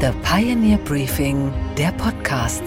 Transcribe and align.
The 0.00 0.12
Pioneer 0.22 0.78
Briefing, 0.78 1.52
der 1.76 1.90
Podcast. 1.90 2.62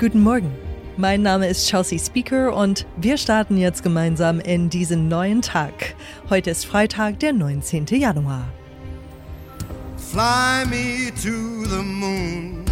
Guten 0.00 0.20
Morgen. 0.20 0.52
Mein 0.96 1.22
Name 1.22 1.46
ist 1.46 1.68
Chelsea 1.68 1.96
Speaker 1.96 2.52
und 2.52 2.86
wir 2.96 3.18
starten 3.18 3.56
jetzt 3.56 3.84
gemeinsam 3.84 4.40
in 4.40 4.68
diesen 4.68 5.06
neuen 5.06 5.42
Tag. 5.42 5.94
Heute 6.28 6.50
ist 6.50 6.66
Freitag, 6.66 7.20
der 7.20 7.34
19. 7.34 7.86
Januar. 7.86 8.48
Fly 9.96 10.66
me 10.68 11.12
to 11.22 11.68
the 11.68 11.84
moon, 11.84 12.64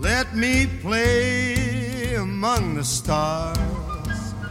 let 0.00 0.34
me 0.34 0.66
play 0.80 2.16
among 2.16 2.78
the 2.78 2.84
stars. 2.84 3.65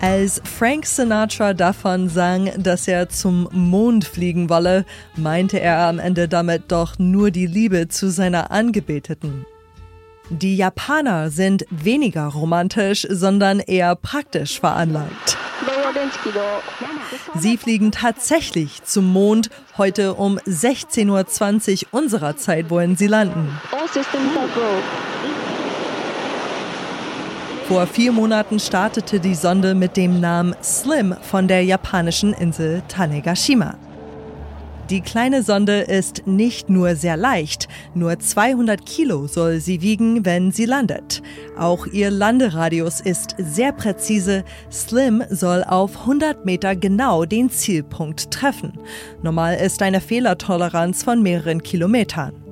Als 0.08 0.40
Frank 0.44 0.86
Sinatra 0.86 1.56
davon 1.56 2.10
sang, 2.10 2.52
dass 2.60 2.88
er 2.88 3.10
zum 3.10 3.50
Mond 3.52 4.05
fliegen 4.05 4.52
wolle, 4.52 4.86
meinte 5.16 5.60
er 5.60 5.80
am 5.80 5.98
Ende 5.98 6.28
damit 6.28 6.66
doch 6.72 7.00
nur 7.00 7.32
die 7.32 7.48
Liebe 7.48 7.88
zu 7.88 8.12
seiner 8.12 8.52
Angebeteten. 8.52 9.48
Die 10.30 10.58
Japaner 10.58 11.32
sind 11.32 11.66
weniger 11.72 12.27
romantisch, 12.27 13.08
sondern 13.10 13.60
eher 13.60 13.96
praktisch 13.96 14.60
veranlagt. 14.60 15.38
Sie 17.34 17.58
fliegen 17.58 17.91
tatsächlich 17.91 18.84
zum 18.84 19.12
Mond. 19.12 19.49
Heute 19.76 20.13
um 20.13 20.38
16.20 20.38 21.85
Uhr 21.85 21.99
unserer 21.99 22.38
Zeit 22.38 22.70
wollen 22.70 22.96
sie 22.96 23.08
landen. 23.08 23.60
Vor 27.68 27.88
vier 27.88 28.12
Monaten 28.12 28.60
startete 28.60 29.20
die 29.20 29.34
Sonde 29.34 29.74
mit 29.74 29.98
dem 29.98 30.20
Namen 30.20 30.55
Slim 30.62 31.16
von 31.24 31.48
der 31.48 31.64
japanischen 31.64 32.32
Insel 32.34 32.84
Tanegashima. 32.88 33.76
Die 34.91 35.02
kleine 35.02 35.41
Sonde 35.41 35.80
ist 35.80 36.28
nicht 36.28 36.70
nur 36.70 36.96
sehr 36.96 37.18
leicht, 37.18 37.68
nur 37.96 38.20
200 38.20 38.86
Kilo 38.86 39.26
soll 39.26 39.60
sie 39.62 39.82
wiegen, 39.82 40.26
wenn 40.26 40.52
sie 40.52 40.66
landet. 40.66 41.24
Auch 41.57 41.88
ihr 41.88 42.12
Landeradius 42.12 43.02
ist 43.02 43.34
sehr 43.40 43.72
präzise. 43.72 44.44
Slim 44.72 45.24
soll 45.32 45.63
auf 45.63 46.02
100 46.02 46.46
Meter 46.46 46.76
genau 46.76 47.26
den 47.26 47.50
Zielpunkt 47.50 48.29
treffen. 48.29 48.74
Normal 49.24 49.55
ist 49.55 49.82
eine 49.82 50.02
Fehlertoleranz 50.02 51.02
von 51.02 51.24
mehreren 51.24 51.63
Kilometern. 51.63 52.45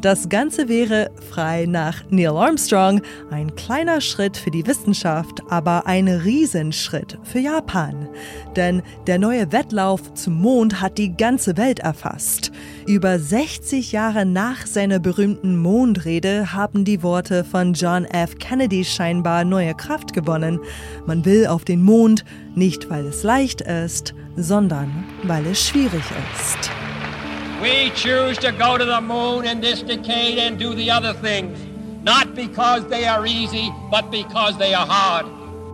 Das 0.00 0.28
Ganze 0.28 0.68
wäre 0.68 1.10
frei 1.28 1.66
nach 1.66 2.04
Neil 2.08 2.28
Armstrong 2.28 3.02
ein 3.32 3.56
kleiner 3.56 4.00
Schritt 4.00 4.36
für 4.36 4.52
die 4.52 4.64
Wissenschaft, 4.64 5.42
aber 5.48 5.86
ein 5.86 6.06
Riesenschritt 6.06 7.18
für 7.24 7.40
Japan. 7.40 8.08
Denn 8.54 8.82
der 9.08 9.18
neue 9.18 9.50
Wettlauf 9.50 10.14
zum 10.14 10.34
Mond 10.34 10.80
hat 10.80 10.98
die 10.98 11.16
ganze 11.16 11.56
Welt 11.56 11.80
erfasst. 11.80 12.52
Über 12.86 13.18
60 13.18 13.90
Jahre 13.90 14.24
nach 14.24 14.66
seiner 14.66 15.00
berühmten 15.00 15.56
Mondrede 15.56 16.52
haben 16.52 16.84
die 16.84 17.02
Worte 17.02 17.42
von 17.42 17.72
John 17.72 18.04
F. 18.04 18.38
Kennedy 18.38 18.84
scheinbar 18.84 19.44
neue 19.44 19.74
Kraft 19.74 20.12
gewonnen. 20.12 20.60
Man 21.06 21.24
will 21.24 21.48
auf 21.48 21.64
den 21.64 21.82
Mond, 21.82 22.24
nicht 22.54 22.88
weil 22.88 23.04
es 23.06 23.24
leicht 23.24 23.62
ist, 23.62 24.14
sondern 24.36 25.04
weil 25.24 25.44
es 25.46 25.60
schwierig 25.60 26.04
ist. 26.36 26.70
We 27.60 27.90
choose 27.96 28.38
to 28.38 28.52
go 28.52 28.78
to 28.78 28.84
the 28.84 29.00
moon 29.00 29.44
in 29.44 29.60
this 29.60 29.82
decade 29.82 30.38
and 30.38 30.60
do 30.60 30.76
the 30.76 30.92
other 30.92 31.12
things, 31.12 31.58
not 32.04 32.36
because 32.36 32.86
they 32.88 33.04
are 33.04 33.26
easy, 33.26 33.72
but 33.90 34.12
because 34.12 34.56
they 34.58 34.74
are 34.74 34.86
hard. 34.86 35.26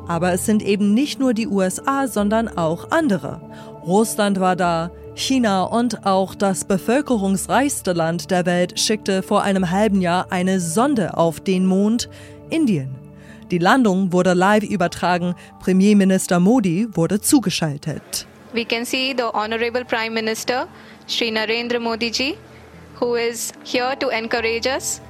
Aber 0.09 0.33
es 0.33 0.47
sind 0.47 0.63
eben 0.63 0.95
nicht 0.95 1.21
nur 1.21 1.35
die 1.35 1.47
USA, 1.47 2.09
sondern 2.09 2.49
auch 2.49 2.91
andere. 2.91 3.39
Russland 3.87 4.41
war 4.41 4.57
da, 4.57 4.91
China 5.15 5.65
und 5.65 6.07
auch 6.07 6.35
das 6.35 6.65
bevölkerungsreichste 6.65 7.93
Land 7.93 8.31
der 8.31 8.47
Welt 8.47 8.81
schickte 8.81 9.23
vor 9.23 9.43
einem 9.43 9.71
halben 9.71 10.01
Jahr 10.01 10.29
eine 10.31 10.61
Sonde 10.61 11.19
auf 11.19 11.41
den 11.41 11.67
Mond, 11.67 12.09
Indien. 12.49 12.95
Die 13.51 13.59
Landung 13.59 14.11
wurde 14.11 14.33
live 14.33 14.65
übertragen, 14.65 15.35
Premierminister 15.61 16.41
Modi 16.41 16.89
wurde 16.93 17.21
zugeschaltet. 17.21 18.27
We 18.55 18.65
can 18.65 18.85
see 18.85 19.13
the 19.13 19.33
Honorable 19.35 19.85
Prime 19.85 20.15
Minister 20.15 20.69
Sri 21.09 21.33
Narendra 21.33 21.81
Modi 21.81 22.11
ji, 22.11 22.39
who 22.95 23.17
is 23.17 23.53
here 23.65 23.97
to 23.97 24.11
encourage 24.11 24.69
us. 24.69 25.01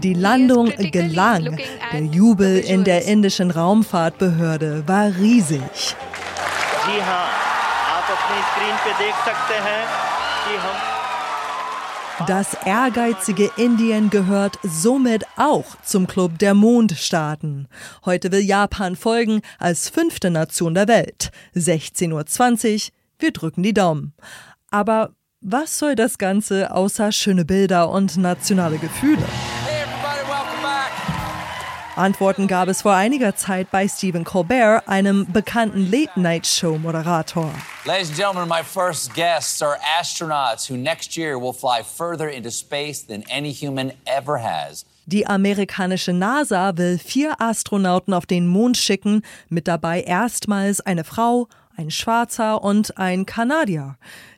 Die 0.00 0.14
Landung 0.14 0.72
gelang. 0.90 1.58
Der 1.92 2.00
Jubel 2.00 2.60
in 2.60 2.82
der 2.84 3.04
indischen 3.04 3.50
Raumfahrtbehörde 3.50 4.84
war 4.86 5.12
riesig. 5.20 5.94
Das 12.28 12.54
ehrgeizige 12.64 13.50
Indien 13.56 14.08
gehört 14.08 14.60
somit 14.62 15.24
auch 15.36 15.64
zum 15.82 16.06
Club 16.06 16.38
der 16.38 16.54
Mondstaaten. 16.54 17.66
Heute 18.04 18.30
will 18.30 18.38
Japan 18.40 18.94
folgen 18.94 19.40
als 19.58 19.88
fünfte 19.88 20.30
Nation 20.30 20.74
der 20.74 20.86
Welt. 20.86 21.32
16.20 21.56 22.74
Uhr, 22.74 22.92
wir 23.18 23.32
drücken 23.32 23.64
die 23.64 23.74
Daumen. 23.74 24.14
Aber 24.70 25.10
was 25.40 25.76
soll 25.76 25.96
das 25.96 26.16
Ganze 26.16 26.72
außer 26.72 27.10
schöne 27.10 27.44
Bilder 27.44 27.90
und 27.90 28.16
nationale 28.16 28.78
Gefühle? 28.78 29.24
Antworten 31.96 32.48
gab 32.48 32.66
es 32.66 32.82
vor 32.82 32.94
einiger 32.94 33.36
Zeit 33.36 33.70
bei 33.70 33.86
Stephen 33.86 34.24
Colbert, 34.24 34.82
einem 34.88 35.30
bekannten 35.32 35.88
Late-Night-Show-Moderator. 35.92 37.52
Ladies 37.84 38.08
and 38.08 38.18
gentlemen, 38.18 38.48
my 38.48 38.64
first 38.64 39.14
guests 39.14 39.62
are 39.62 39.78
astronauts 40.00 40.68
who 40.68 40.76
next 40.76 41.16
year 41.16 41.38
will 41.40 41.52
fly 41.52 41.84
further 41.84 42.28
into 42.28 42.50
space 42.50 43.06
than 43.06 43.22
any 43.30 43.52
human 43.52 43.92
ever 44.06 44.38
has. 44.42 44.84
Die 45.06 45.24
amerikanische 45.24 46.12
NASA 46.12 46.76
will 46.76 46.98
vier 46.98 47.40
Astronauten 47.40 48.12
auf 48.12 48.26
den 48.26 48.48
Mond 48.48 48.76
schicken, 48.76 49.22
mit 49.48 49.68
dabei 49.68 50.00
erstmals 50.00 50.80
eine 50.80 51.04
Frau, 51.04 51.46
ein 51.76 51.90
Schwarzer 51.90 52.62
und 52.62 52.98
ein 52.98 53.26
Kanadier. 53.26 53.96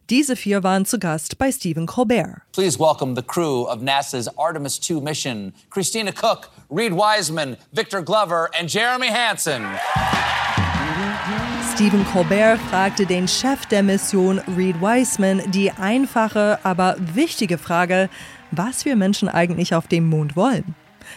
Diese 0.09 0.37
vier 0.37 0.63
waren 0.63 0.87
zu 0.87 0.99
Gast 0.99 1.37
bei 1.37 1.51
Stephen 1.51 1.87
Colbert. 1.87 2.43
Please 2.53 2.79
welcome 2.79 3.15
the 3.17 3.23
crew 3.23 3.65
of 3.65 3.83
NASA's 3.83 4.29
Artemis 4.39 4.81
2 4.81 5.01
mission, 5.01 5.53
Christina 5.71 6.13
Cook, 6.13 6.51
Reed 6.71 6.93
Wiseman, 6.93 7.57
Victor 7.73 8.03
Glover 8.03 8.49
and 8.59 8.73
Jeremy 8.73 9.09
Hansen. 9.09 9.65
Stephen 11.75 12.07
Colbert 12.07 12.59
fragte 12.71 13.05
den 13.05 13.27
Chef 13.27 13.67
der 13.67 13.83
Mission, 13.83 14.39
Reed 14.57 14.81
Wiseman, 14.81 15.43
die 15.51 15.73
einfache, 15.73 16.59
aber 16.63 16.97
wichtige 16.99 17.59
Frage, 17.59 18.09
was 18.53 18.85
wir 18.85 18.97
Menschen 18.97 19.29
eigentlich 19.29 19.75
auf 19.75 19.89
dem 19.89 20.09
Mond 20.09 20.37
wollen. 20.37 20.75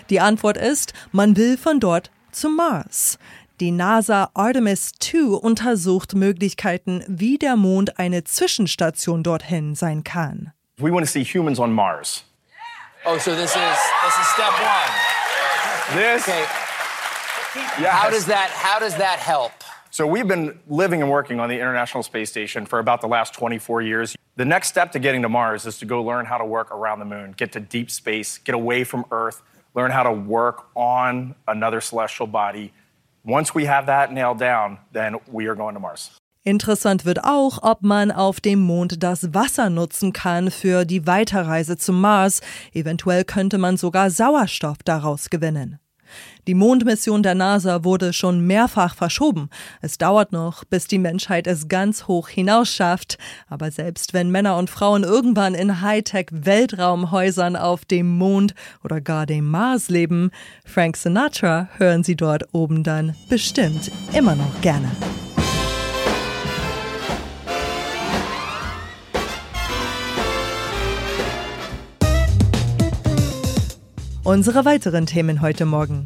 Die 0.10 0.20
Antwort 0.20 0.58
ist, 0.58 0.94
man 1.12 1.38
will 1.38 1.58
von 1.58 1.80
dort 1.80 2.12
zum 2.32 2.56
Mars. 2.56 3.18
Die 3.60 3.72
NASA 3.72 4.30
Artemis 4.36 4.94
2 5.00 5.36
untersucht 5.38 6.16
Möglichkeiten, 6.16 7.04
wie 7.10 7.38
der 7.38 7.58
Mond 7.58 8.00
eine 8.00 8.24
Zwischenstation 8.24 9.22
dorthin 9.22 9.76
sein 9.76 10.06
kann. 10.06 10.54
We 10.78 10.94
want 10.94 11.06
to 11.06 11.12
see 11.12 11.26
humans 11.26 11.60
on 11.60 11.74
Mars. 11.74 12.24
Oh, 13.06 13.18
so 13.18 13.32
this 13.32 13.54
is 13.58 13.78
this 14.06 14.18
is 14.18 14.28
step 14.28 14.54
one. 14.62 14.94
This. 15.94 16.22
Okay. 16.24 16.46
Yes. 17.82 17.92
How 17.92 18.10
does 18.10 18.26
that 18.28 18.50
how 18.50 18.80
does 18.80 18.96
that 18.96 19.20
help? 19.20 19.52
So 19.90 20.08
we've 20.08 20.28
been 20.28 20.58
living 20.70 21.02
and 21.02 21.12
working 21.12 21.42
on 21.42 21.50
the 21.50 21.56
International 21.56 22.02
Space 22.02 22.30
Station 22.30 22.66
for 22.66 22.80
about 22.80 23.02
the 23.02 23.10
last 23.10 23.34
24 23.34 23.82
years. 23.82 24.16
The 24.38 24.46
next 24.46 24.70
step 24.70 24.94
to 24.94 25.00
getting 25.00 25.22
to 25.24 25.30
Mars 25.30 25.66
is 25.66 25.80
to 25.80 25.86
go 25.86 26.02
learn 26.02 26.26
how 26.26 26.38
to 26.38 26.46
work 26.46 26.72
around 26.72 27.00
the 27.00 27.06
moon, 27.06 27.34
get 27.36 27.52
to 27.52 27.60
deep 27.60 27.92
space, 27.92 28.38
get 28.38 28.56
away 28.56 28.86
from 28.86 29.04
Earth, 29.12 29.42
learn 29.76 29.92
how 29.92 30.04
to 30.04 30.14
work 30.14 30.68
on 30.76 31.36
another 31.46 31.82
celestial 31.82 32.28
body 32.28 32.72
Once 33.24 33.54
we 33.54 33.68
have 33.68 33.86
that 33.86 34.12
nailed 34.12 34.40
down, 34.40 34.80
then 34.94 35.16
we 35.32 35.48
are 35.48 35.56
going 35.56 35.76
to 35.76 35.80
Mars. 35.80 36.12
Interessant 36.44 37.06
wird 37.06 37.24
auch, 37.26 37.62
ob 37.64 37.84
man 37.84 38.12
auf 38.12 38.40
dem 38.40 38.60
Mond 38.62 39.04
das 39.04 39.34
Wasser 39.34 39.70
nutzen 39.70 40.14
kann 40.14 40.50
für 40.52 40.86
die 40.86 41.06
Weiterreise 41.06 41.78
zum 41.78 42.00
Mars. 42.00 42.42
Eventuell 42.74 43.26
könnte 43.26 43.58
man 43.58 43.76
sogar 43.76 44.10
Sauerstoff 44.10 44.78
daraus 44.84 45.30
gewinnen. 45.30 45.80
Die 46.48 46.54
Mondmission 46.54 47.22
der 47.22 47.36
NASA 47.36 47.84
wurde 47.84 48.14
schon 48.14 48.48
mehrfach 48.48 48.96
verschoben. 48.96 49.50
Es 49.82 49.98
dauert 49.98 50.32
noch, 50.32 50.64
bis 50.64 50.88
die 50.88 50.98
Menschheit 50.98 51.48
es 51.48 51.68
ganz 51.68 52.08
hoch 52.08 52.30
hinaus 52.30 52.70
schafft. 52.70 53.18
Aber 53.48 53.72
selbst 53.72 54.14
wenn 54.14 54.32
Männer 54.32 54.58
und 54.58 54.70
Frauen 54.70 55.04
irgendwann 55.04 55.54
in 55.54 55.82
Hightech-Weltraumhäusern 55.82 57.56
auf 57.56 57.86
dem 57.86 58.18
Mond 58.18 58.56
oder 58.84 59.02
gar 59.02 59.26
dem 59.26 59.50
Mars 59.50 59.90
leben, 59.90 60.32
Frank 60.66 60.98
Sinatra 60.98 61.70
hören 61.78 62.04
sie 62.04 62.16
dort 62.16 62.46
oben 62.54 62.84
dann 62.84 63.16
bestimmt 63.30 63.92
immer 64.14 64.36
noch 64.36 64.62
gerne. 64.62 64.90
Unsere 74.24 74.64
weiteren 74.64 75.08
Themen 75.08 75.42
heute 75.42 75.66
Morgen. 75.66 76.06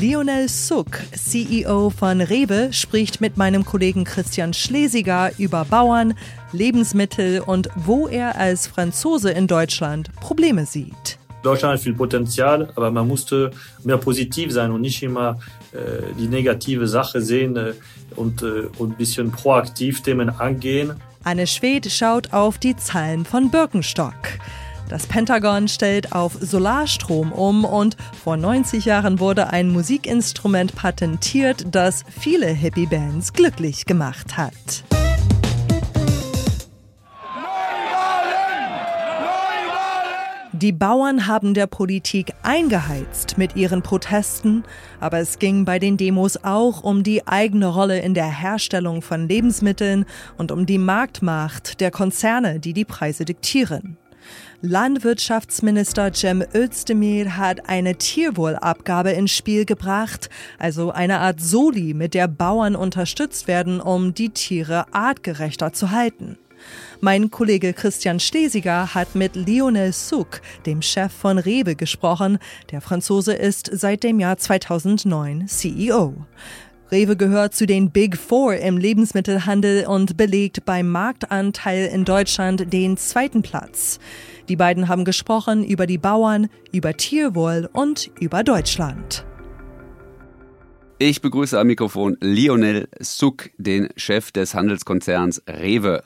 Lionel 0.00 0.46
Suck, 0.50 1.00
CEO 1.14 1.88
von 1.88 2.20
Rewe, 2.20 2.70
spricht 2.70 3.22
mit 3.22 3.38
meinem 3.38 3.64
Kollegen 3.64 4.04
Christian 4.04 4.52
Schlesiger 4.52 5.30
über 5.38 5.64
Bauern, 5.64 6.12
Lebensmittel 6.52 7.40
und 7.40 7.70
wo 7.76 8.06
er 8.06 8.36
als 8.36 8.66
Franzose 8.66 9.30
in 9.30 9.46
Deutschland 9.46 10.14
Probleme 10.16 10.66
sieht. 10.66 11.18
Deutschland 11.42 11.74
hat 11.74 11.80
viel 11.80 11.94
Potenzial, 11.94 12.70
aber 12.76 12.90
man 12.90 13.08
musste 13.08 13.50
mehr 13.84 13.96
positiv 13.96 14.52
sein 14.52 14.70
und 14.70 14.82
nicht 14.82 15.02
immer 15.02 15.38
äh, 15.72 16.12
die 16.18 16.28
negative 16.28 16.86
Sache 16.86 17.22
sehen 17.22 17.56
äh, 17.56 17.72
und, 18.16 18.42
äh, 18.42 18.68
und 18.76 18.90
ein 18.90 18.96
bisschen 18.96 19.30
proaktiv 19.30 20.02
Themen 20.02 20.28
angehen. 20.28 20.92
Anne 21.24 21.46
Schwed 21.46 21.90
schaut 21.90 22.34
auf 22.34 22.58
die 22.58 22.76
Zahlen 22.76 23.24
von 23.24 23.50
Birkenstock. 23.50 24.12
Das 24.88 25.06
Pentagon 25.08 25.66
stellt 25.66 26.12
auf 26.12 26.36
Solarstrom 26.40 27.32
um 27.32 27.64
und 27.64 27.96
vor 28.22 28.36
90 28.36 28.84
Jahren 28.84 29.18
wurde 29.18 29.48
ein 29.48 29.70
Musikinstrument 29.70 30.76
patentiert, 30.76 31.66
das 31.72 32.04
viele 32.08 32.46
Hippie-Bands 32.46 33.32
glücklich 33.32 33.86
gemacht 33.86 34.36
hat. 34.36 34.84
Die 40.52 40.72
Bauern 40.72 41.26
haben 41.26 41.52
der 41.52 41.66
Politik 41.66 42.32
eingeheizt 42.42 43.36
mit 43.36 43.56
ihren 43.56 43.82
Protesten, 43.82 44.64
aber 45.00 45.18
es 45.18 45.38
ging 45.38 45.66
bei 45.66 45.78
den 45.78 45.98
Demos 45.98 46.38
auch 46.44 46.82
um 46.82 47.02
die 47.02 47.26
eigene 47.26 47.66
Rolle 47.66 47.98
in 47.98 48.14
der 48.14 48.30
Herstellung 48.30 49.02
von 49.02 49.28
Lebensmitteln 49.28 50.06
und 50.38 50.52
um 50.52 50.64
die 50.64 50.78
Marktmacht 50.78 51.80
der 51.80 51.90
Konzerne, 51.90 52.58
die 52.58 52.72
die 52.72 52.86
Preise 52.86 53.26
diktieren. 53.26 53.98
Landwirtschaftsminister 54.62 56.12
Cem 56.12 56.44
Özdemir 56.54 57.36
hat 57.36 57.68
eine 57.68 57.96
Tierwohlabgabe 57.96 59.10
ins 59.10 59.32
Spiel 59.32 59.64
gebracht, 59.64 60.30
also 60.58 60.90
eine 60.90 61.20
Art 61.20 61.40
Soli, 61.40 61.94
mit 61.94 62.14
der 62.14 62.26
Bauern 62.26 62.74
unterstützt 62.76 63.48
werden, 63.48 63.80
um 63.80 64.14
die 64.14 64.30
Tiere 64.30 64.92
artgerechter 64.92 65.72
zu 65.72 65.90
halten. 65.90 66.38
Mein 67.00 67.30
Kollege 67.30 67.74
Christian 67.74 68.20
Stesiger 68.20 68.94
hat 68.94 69.14
mit 69.14 69.36
Lionel 69.36 69.92
Souk, 69.92 70.40
dem 70.64 70.80
Chef 70.80 71.12
von 71.12 71.38
Rewe, 71.38 71.76
gesprochen. 71.76 72.38
Der 72.70 72.80
Franzose 72.80 73.34
ist 73.34 73.70
seit 73.72 74.02
dem 74.02 74.18
Jahr 74.18 74.38
2009 74.38 75.46
CEO. 75.46 76.14
Rewe 76.92 77.16
gehört 77.16 77.52
zu 77.52 77.66
den 77.66 77.90
Big 77.90 78.16
Four 78.16 78.54
im 78.56 78.78
Lebensmittelhandel 78.78 79.86
und 79.86 80.16
belegt 80.16 80.64
beim 80.64 80.88
Marktanteil 80.88 81.86
in 81.86 82.04
Deutschland 82.04 82.72
den 82.72 82.96
zweiten 82.96 83.42
Platz. 83.42 83.98
Die 84.48 84.54
beiden 84.54 84.88
haben 84.88 85.04
gesprochen 85.04 85.64
über 85.64 85.88
die 85.88 85.98
Bauern, 85.98 86.48
über 86.72 86.96
Tierwohl 86.96 87.68
und 87.72 88.10
über 88.20 88.44
Deutschland. 88.44 89.26
Ich 90.98 91.20
begrüße 91.20 91.58
am 91.58 91.66
Mikrofon 91.66 92.16
Lionel 92.20 92.88
Suck, 93.00 93.50
den 93.58 93.88
Chef 93.96 94.30
des 94.30 94.54
Handelskonzerns 94.54 95.42
Rewe. 95.48 96.04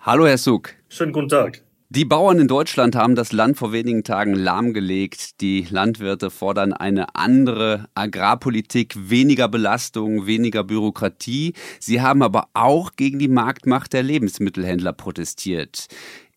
Hallo, 0.00 0.26
Herr 0.26 0.38
Suck. 0.38 0.70
Schönen 0.88 1.12
guten 1.12 1.28
Tag. 1.28 1.62
Die 1.94 2.06
Bauern 2.06 2.38
in 2.38 2.48
Deutschland 2.48 2.96
haben 2.96 3.14
das 3.14 3.32
Land 3.32 3.58
vor 3.58 3.70
wenigen 3.70 4.02
Tagen 4.02 4.32
lahmgelegt. 4.32 5.42
Die 5.42 5.66
Landwirte 5.68 6.30
fordern 6.30 6.72
eine 6.72 7.14
andere 7.14 7.84
Agrarpolitik, 7.94 8.94
weniger 9.10 9.46
Belastung, 9.46 10.26
weniger 10.26 10.64
Bürokratie. 10.64 11.52
Sie 11.80 12.00
haben 12.00 12.22
aber 12.22 12.48
auch 12.54 12.92
gegen 12.96 13.18
die 13.18 13.28
Marktmacht 13.28 13.92
der 13.92 14.02
Lebensmittelhändler 14.02 14.94
protestiert. 14.94 15.88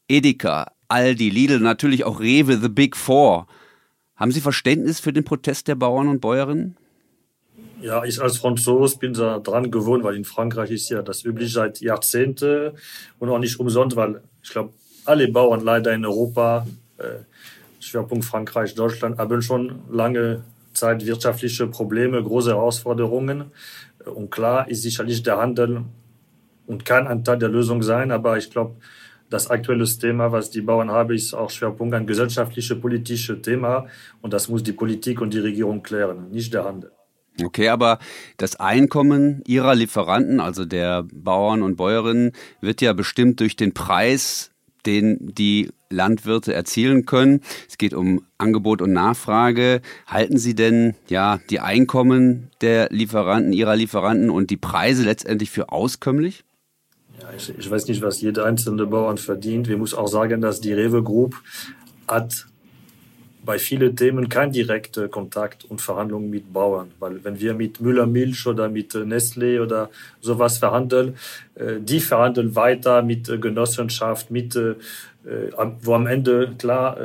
Edeka, 0.10 0.74
Aldi, 0.90 1.30
Lidl, 1.30 1.62
natürlich 1.62 2.04
auch 2.04 2.20
Rewe, 2.20 2.58
The 2.58 2.68
Big 2.68 2.98
Four. 2.98 3.48
Haben 4.18 4.32
Sie 4.32 4.42
Verständnis 4.42 5.00
für 5.00 5.14
den 5.14 5.24
Protest 5.24 5.70
der 5.70 5.76
Bauern 5.76 6.10
und 6.10 6.20
Bäuerinnen? 6.20 6.76
Ja, 7.80 8.04
ich 8.04 8.22
als 8.22 8.40
Franzose 8.40 8.98
bin 8.98 9.14
da 9.14 9.40
dran 9.40 9.72
gewohnt, 9.72 10.04
weil 10.04 10.18
in 10.18 10.26
Frankreich 10.26 10.72
ist 10.72 10.90
ja 10.90 11.02
das 11.02 11.24
üblich 11.24 11.54
seit 11.54 11.80
Jahrzehnten 11.80 12.74
und 13.20 13.30
auch 13.30 13.40
nicht 13.40 13.58
umsonst, 13.58 13.96
weil 13.96 14.22
ich 14.44 14.50
glaube, 14.50 14.74
alle 15.06 15.28
Bauern 15.28 15.62
leider 15.62 15.94
in 15.94 16.06
Europa, 16.06 16.68
äh, 16.98 17.24
Schwerpunkt 17.80 18.26
Frankreich, 18.26 18.76
Deutschland, 18.76 19.18
haben 19.18 19.42
schon 19.42 19.80
lange 19.90 20.44
Zeit 20.74 21.06
wirtschaftliche 21.06 21.68
Probleme, 21.68 22.22
große 22.22 22.50
Herausforderungen. 22.50 23.52
Und 24.06 24.32
klar 24.32 24.68
ist 24.68 24.82
sicherlich 24.82 25.24
der 25.24 25.38
Handel 25.38 25.84
und 26.68 26.86
kann 26.86 27.08
ein 27.08 27.24
Teil 27.24 27.38
der 27.38 27.50
Lösung 27.50 27.82
sein, 27.82 28.12
aber 28.12 28.38
ich 28.38 28.50
glaube, 28.50 28.76
das 29.30 29.50
aktuelle 29.50 29.86
Thema, 29.86 30.32
was 30.32 30.52
die 30.52 30.62
Bauern 30.62 30.92
haben, 30.92 31.14
ist 31.14 31.34
auch 31.34 31.50
Schwerpunkt 31.50 31.96
ein 31.96 32.06
gesellschaftliches, 32.06 32.80
politisches 32.80 33.42
Thema. 33.42 33.88
Und 34.22 34.34
das 34.34 34.50
muss 34.50 34.62
die 34.62 34.72
Politik 34.72 35.20
und 35.20 35.34
die 35.34 35.40
Regierung 35.40 35.82
klären, 35.82 36.30
nicht 36.30 36.54
der 36.54 36.64
Handel. 36.64 36.92
Okay, 37.44 37.68
aber 37.70 38.00
das 38.38 38.56
Einkommen 38.58 39.42
Ihrer 39.46 39.76
Lieferanten, 39.76 40.40
also 40.40 40.64
der 40.64 41.04
Bauern 41.12 41.64
und 41.64 41.76
Bäuerinnen, 41.76 42.32
wird 42.62 42.82
ja 42.82 42.94
bestimmt 42.94 43.40
durch 43.42 43.56
den 43.56 43.74
Preis, 43.74 44.52
den 44.86 45.34
die 45.34 45.70
Landwirte 45.90 46.54
erzielen 46.54 47.06
können. 47.06 47.42
Es 47.70 47.78
geht 47.78 47.94
um 47.94 48.26
Angebot 48.38 48.82
und 48.82 48.94
Nachfrage. 48.94 49.82
Halten 50.08 50.38
Sie 50.38 50.56
denn 50.56 50.96
ja 51.08 51.40
die 51.50 51.60
Einkommen 51.60 52.50
der 52.62 52.90
Lieferanten, 52.92 53.54
Ihrer 53.54 53.76
Lieferanten 53.76 54.30
und 54.30 54.50
die 54.50 54.58
Preise 54.58 55.04
letztendlich 55.04 55.52
für 55.52 55.72
auskömmlich? 55.72 56.44
Ja, 57.22 57.30
ich, 57.36 57.54
ich 57.58 57.70
weiß 57.70 57.88
nicht, 57.88 58.02
was 58.02 58.22
jeder 58.22 58.46
einzelne 58.46 58.86
Bauern 58.86 59.18
verdient. 59.18 59.68
Wir 59.68 59.78
müssen 59.78 59.98
auch 59.98 60.08
sagen, 60.08 60.42
dass 60.42 60.60
die 60.60 60.74
Rewe 60.74 61.02
Group 61.02 61.36
hat 62.08 62.48
bei 63.46 63.60
vielen 63.60 63.96
Themen 63.96 64.28
kein 64.30 64.52
direkter 64.52 65.08
Kontakt 65.08 65.66
und 65.66 65.82
Verhandlungen 65.82 66.30
mit 66.30 66.52
Bauern. 66.52 66.92
Weil 67.00 67.24
wenn 67.24 67.40
wir 67.40 67.54
mit 67.54 67.80
Müller 67.80 68.06
Milch 68.06 68.46
oder 68.48 68.70
mit 68.70 68.94
Nestlé 68.94 69.62
oder 69.62 69.90
sowas 70.22 70.58
verhandeln, 70.58 71.16
äh, 71.56 71.80
die 71.80 72.00
verhandeln 72.00 72.56
weiter 72.56 73.02
mit 73.02 73.30
äh, 73.30 73.38
Genossenschaft, 73.38 74.32
mit, 74.32 74.56
äh, 74.56 74.76
wo 75.82 75.96
am 75.96 76.06
Ende 76.06 76.54
klar 76.60 76.98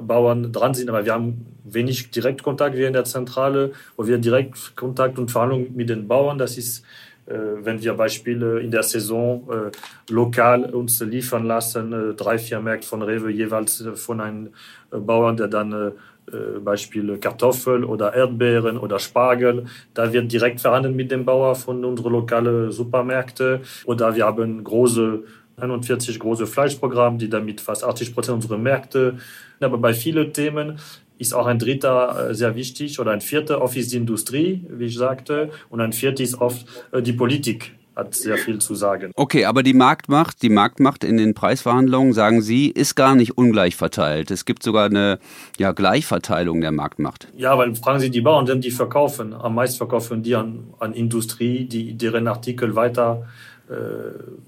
Bauern 0.00 0.52
dran 0.52 0.74
sind, 0.74 0.88
aber 0.88 1.04
wir 1.04 1.12
haben 1.12 1.44
wenig 1.64 2.12
Direktkontakt 2.12 2.76
wir 2.76 2.86
in 2.86 2.92
der 2.92 3.04
Zentrale, 3.04 3.72
wo 3.96 4.06
wir 4.06 4.18
direkt 4.18 4.76
Kontakt 4.76 5.18
und 5.18 5.32
Verhandlungen 5.32 5.74
mit 5.74 5.88
den 5.90 6.06
Bauern, 6.06 6.38
das 6.38 6.56
ist 6.56 6.84
wenn 7.26 7.82
wir 7.82 7.94
Beispiele 7.94 8.60
in 8.60 8.70
der 8.70 8.82
Saison 8.82 9.48
äh, 9.50 10.12
lokal 10.12 10.64
uns 10.74 11.00
liefern 11.00 11.44
lassen, 11.46 11.92
äh, 11.92 12.14
drei, 12.14 12.38
vier 12.38 12.60
Märkte 12.60 12.86
von 12.86 13.02
Rewe 13.02 13.30
jeweils 13.30 13.82
von 13.94 14.20
einem 14.20 14.50
Bauern, 14.90 15.36
der 15.36 15.48
dann 15.48 15.72
äh, 15.72 16.58
Beispiel 16.58 17.18
Kartoffel 17.18 17.84
oder 17.84 18.14
Erdbeeren 18.14 18.78
oder 18.78 18.98
Spargel. 18.98 19.66
Da 19.92 20.12
wird 20.12 20.32
direkt 20.32 20.60
verhandelt 20.60 20.94
mit 20.94 21.10
dem 21.10 21.24
Bauer 21.24 21.54
von 21.54 21.84
unseren 21.84 22.12
lokalen 22.12 22.70
Supermärkten. 22.70 23.60
Oder 23.84 24.14
wir 24.14 24.24
haben 24.24 24.64
große 24.64 25.22
41 25.56 26.18
große 26.18 26.46
Fleischprogramme, 26.46 27.18
die 27.18 27.28
damit 27.28 27.60
fast 27.60 27.84
80 27.84 28.14
Prozent 28.14 28.36
unserer 28.36 28.58
Märkte. 28.58 29.18
Aber 29.60 29.78
bei 29.78 29.94
vielen 29.94 30.32
Themen 30.32 30.78
ist 31.24 31.34
auch 31.34 31.46
ein 31.46 31.58
dritter 31.58 32.30
äh, 32.30 32.34
sehr 32.34 32.54
wichtig 32.54 33.00
oder 33.00 33.10
ein 33.12 33.20
vierter 33.20 33.62
oft 33.62 33.76
ist 33.76 33.92
die 33.92 33.96
Industrie, 33.96 34.64
wie 34.68 34.86
ich 34.86 34.96
sagte, 34.96 35.50
und 35.70 35.80
ein 35.80 35.92
vierter 35.92 36.22
ist 36.22 36.40
oft 36.40 36.66
äh, 36.92 37.02
die 37.02 37.12
Politik 37.12 37.72
hat 37.96 38.14
sehr 38.14 38.36
viel 38.36 38.58
zu 38.58 38.74
sagen. 38.74 39.12
Okay, 39.14 39.44
aber 39.44 39.62
die 39.62 39.72
Marktmacht, 39.72 40.42
die 40.42 40.48
Marktmacht 40.48 41.04
in 41.04 41.16
den 41.16 41.34
Preisverhandlungen, 41.34 42.12
sagen 42.12 42.42
Sie, 42.42 42.68
ist 42.68 42.96
gar 42.96 43.14
nicht 43.14 43.38
ungleich 43.38 43.76
verteilt. 43.76 44.30
Es 44.30 44.44
gibt 44.44 44.62
sogar 44.62 44.86
eine 44.86 45.18
ja, 45.58 45.72
Gleichverteilung 45.72 46.60
der 46.60 46.72
Marktmacht. 46.72 47.28
Ja, 47.36 47.56
weil 47.56 47.74
fragen 47.76 48.00
Sie 48.00 48.10
die 48.10 48.20
Bauern, 48.20 48.46
denn 48.46 48.60
die 48.60 48.72
verkaufen. 48.72 49.32
Am 49.32 49.54
meisten 49.54 49.78
verkaufen 49.78 50.22
die 50.22 50.34
an, 50.34 50.74
an 50.80 50.92
Industrie, 50.92 51.66
die 51.66 51.96
deren 51.96 52.26
Artikel 52.26 52.74
weiter 52.74 53.28
äh, 53.68 53.74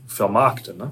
vermarkten. 0.06 0.76
Ne? 0.76 0.90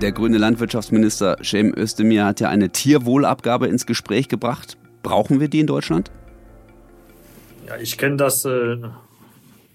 Der 0.00 0.10
grüne 0.12 0.38
Landwirtschaftsminister 0.38 1.36
Cem 1.42 1.72
Özdemir 1.76 2.26
hat 2.26 2.40
ja 2.40 2.48
eine 2.48 2.70
Tierwohlabgabe 2.70 3.68
ins 3.68 3.86
Gespräch 3.86 4.28
gebracht. 4.28 4.76
Brauchen 5.02 5.40
wir 5.40 5.48
die 5.48 5.60
in 5.60 5.66
Deutschland? 5.66 6.10
Ja, 7.66 7.76
ich 7.76 7.96
kenne 7.96 8.16
das 8.16 8.44
äh, 8.44 8.76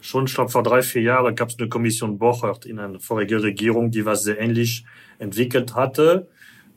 schon, 0.01 0.25
ich 0.25 0.35
glaube, 0.35 0.51
vor 0.51 0.61
drei, 0.61 0.81
vier 0.81 1.01
Jahren 1.01 1.35
gab 1.35 1.49
es 1.49 1.57
eine 1.57 1.69
Kommission 1.69 2.17
Bochert 2.19 2.65
in 2.65 2.79
einer 2.79 2.99
vorigen 2.99 3.39
Regierung, 3.39 3.91
die 3.91 4.05
was 4.05 4.23
sehr 4.23 4.39
ähnlich 4.39 4.85
entwickelt 5.19 5.73
hatte. 5.73 6.27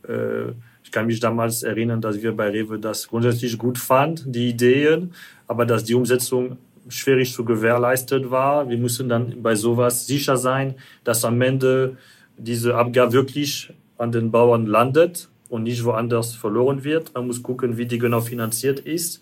Äh, 0.09 0.53
ich 0.85 0.93
kann 0.93 1.07
mich 1.07 1.21
damals 1.21 1.63
erinnern, 1.63 2.01
dass 2.01 2.23
wir 2.23 2.37
bei 2.37 2.49
Rewe 2.49 2.79
das 2.79 3.09
grundsätzlich 3.09 3.59
gut 3.59 3.79
fanden, 3.79 4.33
die 4.33 4.51
Ideen, 4.51 5.15
aber 5.47 5.67
dass 5.67 5.85
die 5.85 5.95
Umsetzung 5.95 6.59
schwierig 6.89 7.33
zu 7.33 7.45
gewährleistet 7.45 8.31
war. 8.31 8.69
Wir 8.69 8.79
müssen 8.79 9.09
dann 9.09 9.43
bei 9.43 9.55
sowas 9.55 10.07
sicher 10.07 10.37
sein, 10.37 10.75
dass 11.05 11.25
am 11.25 11.41
Ende 11.41 11.97
diese 12.37 12.75
Abgabe 12.75 13.13
wirklich 13.13 13.73
an 13.99 14.13
den 14.13 14.31
Bauern 14.31 14.67
landet 14.67 15.29
und 15.49 15.65
nicht 15.65 15.85
woanders 15.85 16.35
verloren 16.35 16.83
wird. 16.85 17.15
Man 17.15 17.27
muss 17.27 17.43
gucken, 17.43 17.77
wie 17.77 17.87
die 17.87 17.99
genau 17.99 18.21
finanziert 18.21 18.81
ist. 18.81 19.21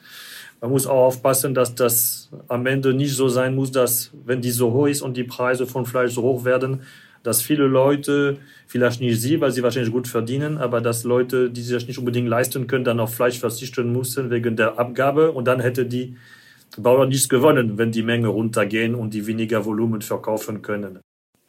Man 0.61 0.71
muss 0.71 0.87
auch 0.87 1.07
aufpassen, 1.07 1.55
dass 1.55 1.75
das 1.75 2.31
am 2.49 2.67
Ende 2.67 2.95
nicht 2.95 3.15
so 3.15 3.29
sein 3.29 3.55
muss, 3.55 3.73
dass 3.73 4.13
wenn 4.25 4.41
die 4.41 4.51
so 4.51 4.73
hoch 4.73 4.87
ist 4.87 5.03
und 5.03 5.17
die 5.17 5.25
Preise 5.25 5.67
von 5.67 5.87
Fleisch 5.87 6.13
so 6.15 6.23
hoch 6.23 6.45
werden, 6.45 6.83
dass 7.23 7.43
viele 7.43 7.67
Leute, 7.67 8.39
vielleicht 8.67 9.01
nicht 9.01 9.21
sie, 9.21 9.41
weil 9.41 9.51
sie 9.51 9.63
wahrscheinlich 9.63 9.93
gut 9.93 10.09
verdienen, 10.09 10.59
aber 10.59 10.81
dass 10.81 11.05
Leute, 11.05 11.51
die 11.51 11.63
sich 11.63 11.87
nicht 11.87 11.99
unbedingt 11.99 12.29
leisten 12.29 12.67
können, 12.67 12.85
dann 12.85 13.01
auf 13.01 13.15
Fleisch 13.15 13.39
verzichten 13.39 13.93
müssen 13.93 14.31
wegen 14.31 14.57
der 14.57 14.79
Abgabe 14.79 15.33
und 15.33 15.47
dann 15.47 15.61
hätte 15.61 15.85
die 15.85 16.17
Bauern 16.79 17.09
nichts 17.09 17.29
gewonnen, 17.29 17.77
wenn 17.79 17.91
die 17.91 18.03
Menge 18.03 18.29
runtergehen 18.29 18.95
und 18.95 19.13
die 19.13 19.27
weniger 19.27 19.65
Volumen 19.65 20.03
verkaufen 20.03 20.63
können. 20.63 21.01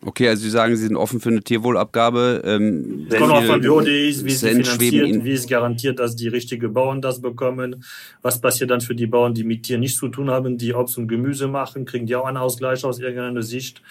Okay, 0.03 0.27
also 0.27 0.41
Sie 0.41 0.50
sagen, 0.50 0.75
Sie 0.75 0.88
sind 0.88 0.96
offen 0.96 1.20
für 1.20 1.29
eine 1.29 1.41
Tierwohlabgabe. 1.41 2.41
Ähm, 2.43 3.08
es 3.08 3.17
kommt 3.17 3.34
auch 3.34 3.43
von 3.43 3.62
die 3.62 4.10
ist, 4.10 4.25
wie 4.25 4.31
sie 4.31 4.50
finanziert, 4.50 5.24
wie 5.24 5.31
es 5.31 5.48
garantiert, 5.48 6.00
dass 6.00 6.15
die 6.15 6.27
richtigen 6.27 6.74
Bauern 6.74 7.01
das 7.01 7.22
bekommen. 7.22 7.84
Was 8.24 8.41
passiert 8.41 8.72
dann 8.72 8.81
für 8.81 8.96
die 8.96 9.05
Bauern, 9.05 9.36
die 9.36 9.43
mit 9.43 9.63
Tieren 9.63 9.81
nichts 9.81 10.00
zu 10.00 10.08
tun 10.08 10.31
haben, 10.31 10.58
die 10.58 10.74
Obst 10.74 10.98
und 10.98 11.08
Gemüse 11.08 11.48
machen? 11.48 11.86
Kriegen 11.86 12.08
die 12.08 12.15
auch 12.15 12.25
einen 12.25 12.38
Ausgleich 12.38 12.84
aus 12.84 13.00
irgendeiner 13.00 13.43
Sicht? 13.43 13.84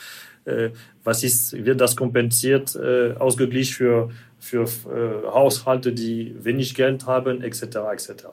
Äh, 0.47 0.71
was 1.05 1.23
ist, 1.23 1.65
wird 1.65 1.81
das 1.81 1.95
kompensiert, 1.95 2.75
äh, 2.75 3.13
ausgeglichen 3.13 3.75
für, 3.75 4.11
für 4.41 4.65
äh, 4.65 5.31
Haushalte, 5.31 5.93
die 5.93 6.35
wenig 6.41 6.75
Geld 6.75 7.07
haben, 7.07 7.41
etc. 7.41 7.63
etc. 7.93 8.27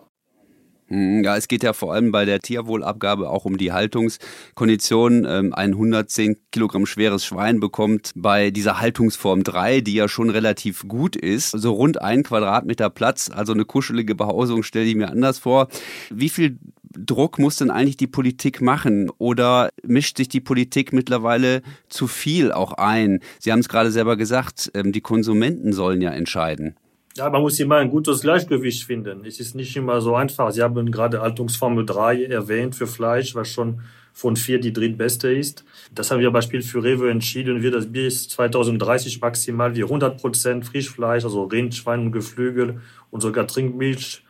Hm, 0.88 1.24
ja, 1.24 1.36
es 1.36 1.48
geht 1.48 1.64
ja 1.64 1.74
vor 1.74 1.94
allem 1.94 2.12
bei 2.12 2.26
der 2.26 2.40
Tierwohlabgabe 2.40 3.30
auch 3.30 3.46
um 3.46 3.58
die 3.58 3.74
Haltungskondition. 3.74 5.26
Ähm, 5.26 5.54
ein 5.54 5.72
110 5.72 6.38
Kilogramm 6.52 6.86
schweres 6.86 7.26
Schwein 7.26 7.60
bekommt 7.60 8.12
bei 8.16 8.52
dieser 8.52 8.80
Haltungsform 8.80 9.44
3, 9.44 9.82
die 9.82 9.94
ja 9.94 10.08
schon 10.08 10.30
relativ 10.30 10.88
gut 10.88 11.16
ist, 11.16 11.52
so 11.52 11.74
rund 11.74 12.02
ein 12.02 12.24
Quadratmeter 12.24 12.90
Platz, 12.90 13.30
also 13.30 13.54
eine 13.54 13.66
kuschelige 13.66 14.16
Behausung 14.16 14.64
stelle 14.64 14.86
ich 14.86 14.96
mir 14.96 15.10
anders 15.10 15.40
vor. 15.40 15.68
Wie 16.10 16.30
viel 16.30 16.58
Druck 16.98 17.38
muss 17.38 17.58
denn 17.58 17.70
eigentlich 17.70 17.98
die 17.98 18.08
Politik 18.08 18.62
machen? 18.62 19.10
Oder 19.18 19.70
mischt 19.84 20.18
sich 20.18 20.30
die 20.30 20.42
Politik 20.42 20.94
mittlerweile 20.94 21.62
zu 21.90 22.08
viel 22.08 22.52
auch 22.52 22.74
ein? 22.74 23.20
Sie 23.40 23.52
haben 23.52 23.60
es 23.60 23.70
gerade 23.70 23.92
selber 23.92 24.16
gesagt, 24.16 24.72
ähm, 24.74 24.94
die 24.94 25.02
Konsumenten 25.02 25.74
sollen 25.74 26.02
ja 26.02 26.12
entscheiden. 26.12 26.76
Ja, 27.18 27.32
man 27.32 27.42
muss 27.42 27.60
immer 27.60 27.78
ein 27.78 27.90
gutes 27.90 28.22
Gleichgewicht 28.22 28.84
finden. 28.84 29.26
Es 29.26 29.40
ist 29.40 29.56
nicht 29.56 29.76
immer 29.76 30.02
so 30.02 30.16
einfach. 30.16 30.52
Sie 30.52 30.62
haben 30.62 30.92
gerade 30.92 31.20
Haltungsformel 31.20 31.84
3 31.84 32.26
erwähnt 32.26 32.76
für 32.76 32.86
Fleisch, 32.86 33.34
was 33.34 33.48
schon 33.48 33.82
von 34.14 34.36
vier 34.36 34.60
die 34.60 34.72
drittbeste 34.72 35.32
ist. 35.32 35.66
Das 35.92 36.12
haben 36.12 36.20
wir 36.20 36.30
Beispiel 36.30 36.62
für 36.62 36.84
Rewe 36.84 37.10
entschieden. 37.10 37.64
Wir 37.64 37.72
das 37.72 37.92
bis 37.92 38.30
2030 38.30 39.20
maximal 39.20 39.76
wie 39.76 39.82
100 39.82 40.22
Prozent 40.22 40.66
Frischfleisch, 40.66 41.24
also 41.24 41.46
Rind, 41.46 41.74
Schwein 41.74 42.02
und 42.02 42.12
Geflügel 42.12 42.82
und 43.10 43.22
sogar 43.22 43.48
Trinkmilch. 43.48 44.24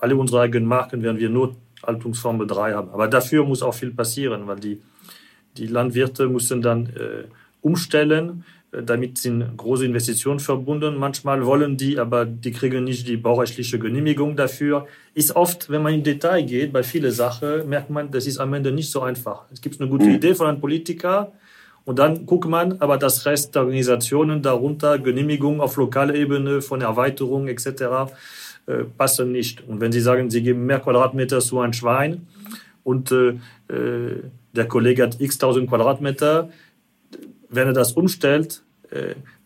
Alle 0.00 0.16
unsere 0.16 0.40
eigenen 0.40 0.66
Marken 0.66 1.02
werden 1.02 1.20
wir 1.20 1.28
nur 1.28 1.54
Haltungsformel 1.84 2.48
3 2.48 2.72
haben. 2.72 2.90
Aber 2.90 3.06
dafür 3.06 3.44
muss 3.44 3.62
auch 3.62 3.74
viel 3.74 3.92
passieren, 3.92 4.48
weil 4.48 4.58
die, 4.58 4.82
die 5.56 5.68
Landwirte 5.68 6.28
müssen 6.28 6.60
dann 6.60 6.86
äh, 6.86 7.24
umstellen 7.60 8.44
damit 8.82 9.18
sind 9.18 9.56
große 9.56 9.84
Investitionen 9.84 10.40
verbunden. 10.40 10.96
Manchmal 10.96 11.44
wollen 11.46 11.76
die, 11.76 11.98
aber 11.98 12.24
die 12.24 12.52
kriegen 12.52 12.84
nicht 12.84 13.08
die 13.08 13.16
baurechtliche 13.16 13.78
Genehmigung 13.78 14.36
dafür. 14.36 14.86
Ist 15.14 15.34
oft, 15.34 15.70
wenn 15.70 15.82
man 15.82 15.94
im 15.94 16.02
Detail 16.02 16.42
geht, 16.42 16.72
bei 16.72 16.82
vielen 16.82 17.12
Sachen, 17.12 17.68
merkt 17.68 17.90
man, 17.90 18.10
das 18.10 18.26
ist 18.26 18.38
am 18.38 18.52
Ende 18.54 18.72
nicht 18.72 18.90
so 18.90 19.00
einfach. 19.02 19.44
Es 19.52 19.60
gibt 19.60 19.80
eine 19.80 19.88
gute 19.88 20.06
mhm. 20.06 20.16
Idee 20.16 20.34
von 20.34 20.46
einem 20.46 20.60
Politiker 20.60 21.32
und 21.84 21.98
dann 21.98 22.26
guckt 22.26 22.48
man, 22.48 22.80
aber 22.80 22.98
das 22.98 23.24
Rest 23.26 23.54
der 23.54 23.62
Organisationen 23.62 24.42
darunter, 24.42 24.98
Genehmigung 24.98 25.60
auf 25.60 25.76
lokaler 25.76 26.14
Ebene 26.14 26.60
von 26.60 26.80
Erweiterung 26.80 27.48
etc., 27.48 28.12
äh, 28.66 28.84
passen 28.98 29.30
nicht. 29.30 29.66
Und 29.68 29.80
wenn 29.80 29.92
Sie 29.92 30.00
sagen, 30.00 30.28
Sie 30.28 30.42
geben 30.42 30.66
mehr 30.66 30.80
Quadratmeter 30.80 31.38
zu 31.38 31.60
ein 31.60 31.72
Schwein 31.72 32.26
und 32.82 33.12
äh, 33.12 33.38
äh 33.72 34.22
der 34.56 34.66
Kollege 34.66 35.02
hat 35.02 35.20
x 35.20 35.36
tausend 35.36 35.68
Quadratmeter, 35.68 36.48
wenn 37.50 37.66
er 37.66 37.74
das 37.74 37.92
umstellt, 37.92 38.62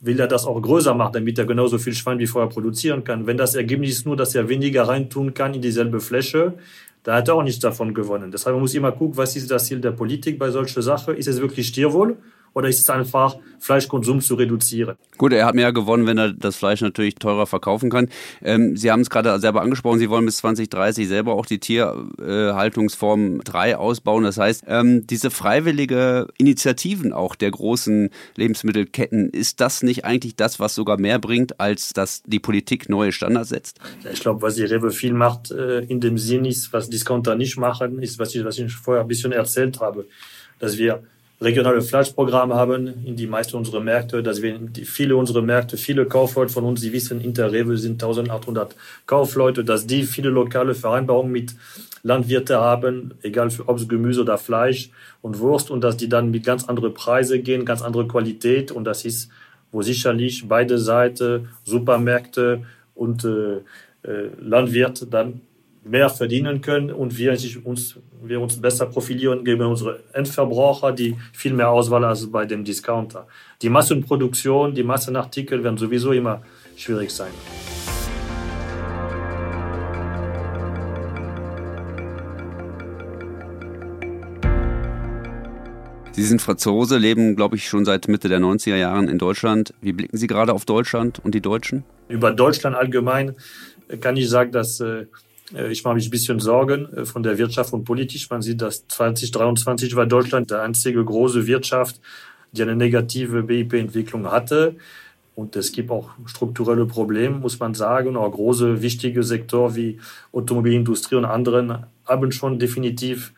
will 0.00 0.20
er 0.20 0.26
das 0.26 0.44
auch 0.46 0.60
größer 0.60 0.94
machen, 0.94 1.12
damit 1.14 1.38
er 1.38 1.46
genauso 1.46 1.78
viel 1.78 1.94
Schwein 1.94 2.18
wie 2.18 2.26
vorher 2.26 2.48
produzieren 2.48 3.04
kann. 3.04 3.26
Wenn 3.26 3.36
das 3.36 3.54
Ergebnis 3.54 3.90
ist 3.90 4.06
nur, 4.06 4.16
dass 4.16 4.34
er 4.34 4.48
weniger 4.48 4.84
reintun 4.84 5.34
kann 5.34 5.54
in 5.54 5.62
dieselbe 5.62 6.00
Fläche, 6.00 6.54
da 7.02 7.16
hat 7.16 7.28
er 7.28 7.34
auch 7.34 7.42
nichts 7.42 7.60
davon 7.60 7.94
gewonnen. 7.94 8.30
Deshalb 8.30 8.58
muss 8.58 8.74
man 8.74 8.78
immer 8.78 8.92
gucken, 8.92 9.16
was 9.16 9.34
ist 9.36 9.50
das 9.50 9.64
Ziel 9.64 9.80
der 9.80 9.92
Politik 9.92 10.38
bei 10.38 10.50
solchen 10.50 10.82
Sachen? 10.82 11.16
Ist 11.16 11.28
es 11.28 11.40
wirklich 11.40 11.72
Tierwohl 11.72 12.16
oder 12.54 12.68
ist 12.68 12.80
es 12.80 12.90
einfach, 12.90 13.36
Fleischkonsum 13.60 14.20
zu 14.20 14.34
reduzieren? 14.34 14.96
Gut, 15.18 15.32
er 15.32 15.46
hat 15.46 15.54
mehr 15.54 15.72
gewonnen, 15.72 16.06
wenn 16.06 16.18
er 16.18 16.32
das 16.32 16.56
Fleisch 16.56 16.80
natürlich 16.80 17.14
teurer 17.16 17.46
verkaufen 17.46 17.90
kann. 17.90 18.08
Ähm, 18.42 18.76
Sie 18.76 18.90
haben 18.90 19.00
es 19.00 19.10
gerade 19.10 19.38
selber 19.38 19.62
angesprochen, 19.62 19.98
Sie 19.98 20.10
wollen 20.10 20.24
bis 20.24 20.38
2030 20.38 21.06
selber 21.06 21.34
auch 21.34 21.46
die 21.46 21.58
Tierhaltungsform 21.58 23.44
3 23.44 23.76
ausbauen. 23.76 24.24
Das 24.24 24.38
heißt, 24.38 24.64
ähm, 24.66 25.06
diese 25.06 25.30
freiwillige 25.30 26.28
Initiativen 26.38 27.12
auch 27.12 27.34
der 27.34 27.50
großen 27.50 28.10
Lebensmittelketten, 28.36 29.30
ist 29.30 29.60
das 29.60 29.82
nicht 29.82 30.04
eigentlich 30.04 30.36
das, 30.36 30.58
was 30.58 30.74
sogar 30.74 30.98
mehr 30.98 31.18
bringt, 31.18 31.60
als 31.60 31.92
dass 31.92 32.22
die 32.24 32.40
Politik 32.40 32.88
neue 32.88 33.12
Standards 33.12 33.50
setzt? 33.50 33.78
Ja, 34.04 34.10
ich 34.10 34.20
glaube, 34.20 34.42
was 34.42 34.54
die 34.54 34.64
Rewe 34.64 34.90
viel 34.90 35.12
macht, 35.12 35.50
äh, 35.50 35.80
in 35.80 36.00
dem 36.00 36.18
Sinn 36.18 36.44
ist, 36.44 36.72
was 36.72 36.88
Discounter 36.88 37.34
nicht 37.34 37.58
machen, 37.58 38.00
ist, 38.00 38.18
was 38.18 38.34
ich, 38.34 38.44
was 38.44 38.58
ich 38.58 38.72
vorher 38.72 39.02
ein 39.02 39.08
bisschen 39.08 39.32
erzählt 39.32 39.80
habe, 39.80 40.06
dass 40.58 40.78
wir 40.78 41.02
regionale 41.40 41.80
Fleischprogramme 41.80 42.54
haben 42.54 43.04
in 43.04 43.16
die 43.16 43.26
meisten 43.26 43.56
unserer 43.56 43.80
Märkte, 43.80 44.22
dass 44.22 44.42
wir 44.42 44.58
die, 44.58 44.84
viele 44.84 45.16
unserer 45.16 45.40
Märkte, 45.40 45.76
viele 45.76 46.04
Kaufleute 46.06 46.52
von 46.52 46.64
uns, 46.64 46.82
die 46.82 46.92
wissen, 46.92 47.20
Interrewe 47.20 47.78
sind 47.78 48.02
1800 48.02 48.76
Kaufleute, 49.06 49.64
dass 49.64 49.86
die 49.86 50.02
viele 50.02 50.28
lokale 50.28 50.74
Vereinbarungen 50.74 51.32
mit 51.32 51.54
Landwirte 52.02 52.60
haben, 52.60 53.14
egal 53.22 53.50
für 53.50 53.68
Obst, 53.68 53.88
Gemüse 53.88 54.22
oder 54.22 54.38
Fleisch 54.38 54.90
und 55.22 55.38
Wurst 55.38 55.70
und 55.70 55.82
dass 55.82 55.96
die 55.96 56.08
dann 56.08 56.30
mit 56.30 56.44
ganz 56.44 56.64
anderen 56.64 56.92
Preise 56.92 57.40
gehen, 57.40 57.64
ganz 57.64 57.82
andere 57.82 58.06
Qualität 58.06 58.70
und 58.70 58.84
das 58.84 59.04
ist, 59.04 59.30
wo 59.72 59.82
sicherlich 59.82 60.46
beide 60.46 60.78
Seiten, 60.78 61.48
Supermärkte 61.64 62.64
und 62.94 63.24
äh, 63.24 63.56
äh, 64.02 64.30
Landwirt 64.40 65.06
dann 65.10 65.40
mehr 65.84 66.10
verdienen 66.10 66.60
können 66.60 66.90
und 66.90 67.16
wir 67.16 67.36
uns, 67.64 67.98
wir 68.22 68.40
uns 68.40 68.60
besser 68.60 68.86
profilieren 68.86 69.44
gegen 69.44 69.62
unsere 69.62 70.00
Endverbraucher, 70.12 70.92
die 70.92 71.16
viel 71.32 71.54
mehr 71.54 71.70
Auswahl 71.70 72.04
als 72.04 72.30
bei 72.30 72.44
dem 72.44 72.64
Discounter. 72.64 73.26
Die 73.62 73.70
Massenproduktion, 73.70 74.74
die 74.74 74.82
Massenartikel 74.82 75.64
werden 75.64 75.78
sowieso 75.78 76.12
immer 76.12 76.42
schwierig 76.76 77.10
sein. 77.10 77.32
Sie 86.12 86.26
sind 86.26 86.42
Franzose, 86.42 86.98
leben, 86.98 87.34
glaube 87.34 87.56
ich, 87.56 87.66
schon 87.66 87.86
seit 87.86 88.06
Mitte 88.06 88.28
der 88.28 88.40
90er 88.40 88.76
Jahren 88.76 89.08
in 89.08 89.16
Deutschland. 89.16 89.72
Wie 89.80 89.92
blicken 89.92 90.18
Sie 90.18 90.26
gerade 90.26 90.52
auf 90.52 90.66
Deutschland 90.66 91.18
und 91.24 91.34
die 91.34 91.40
Deutschen? 91.40 91.84
Über 92.08 92.30
Deutschland 92.32 92.76
allgemein 92.76 93.36
kann 94.00 94.18
ich 94.18 94.28
sagen, 94.28 94.52
dass 94.52 94.80
äh, 94.80 95.06
ich 95.52 95.84
mache 95.84 95.94
mich 95.94 96.06
ein 96.06 96.10
bisschen 96.10 96.40
Sorgen 96.40 96.92
äh, 96.94 97.04
von 97.04 97.22
der 97.22 97.38
Wirtschaft 97.38 97.72
und 97.72 97.84
politisch. 97.84 98.28
Man 98.30 98.42
sieht, 98.42 98.62
dass 98.62 98.86
2023 98.88 99.96
war 99.96 100.06
Deutschland 100.06 100.50
der 100.50 100.62
einzige 100.62 101.04
große 101.04 101.46
Wirtschaft, 101.46 102.00
die 102.52 102.62
eine 102.62 102.76
negative 102.76 103.42
BIP-Entwicklung 103.42 104.30
hatte. 104.30 104.76
Und 105.34 105.56
es 105.56 105.72
gibt 105.72 105.90
auch 105.90 106.10
strukturelle 106.26 106.86
Probleme, 106.86 107.38
muss 107.38 107.58
man 107.58 107.74
sagen. 107.74 108.16
Auch 108.16 108.30
große, 108.30 108.82
wichtige 108.82 109.22
Sektoren 109.22 109.74
wie 109.74 109.98
Automobilindustrie 110.32 111.16
und 111.16 111.24
anderen 111.24 111.86
haben 112.04 112.32
schon 112.32 112.58
definitiv 112.58 113.32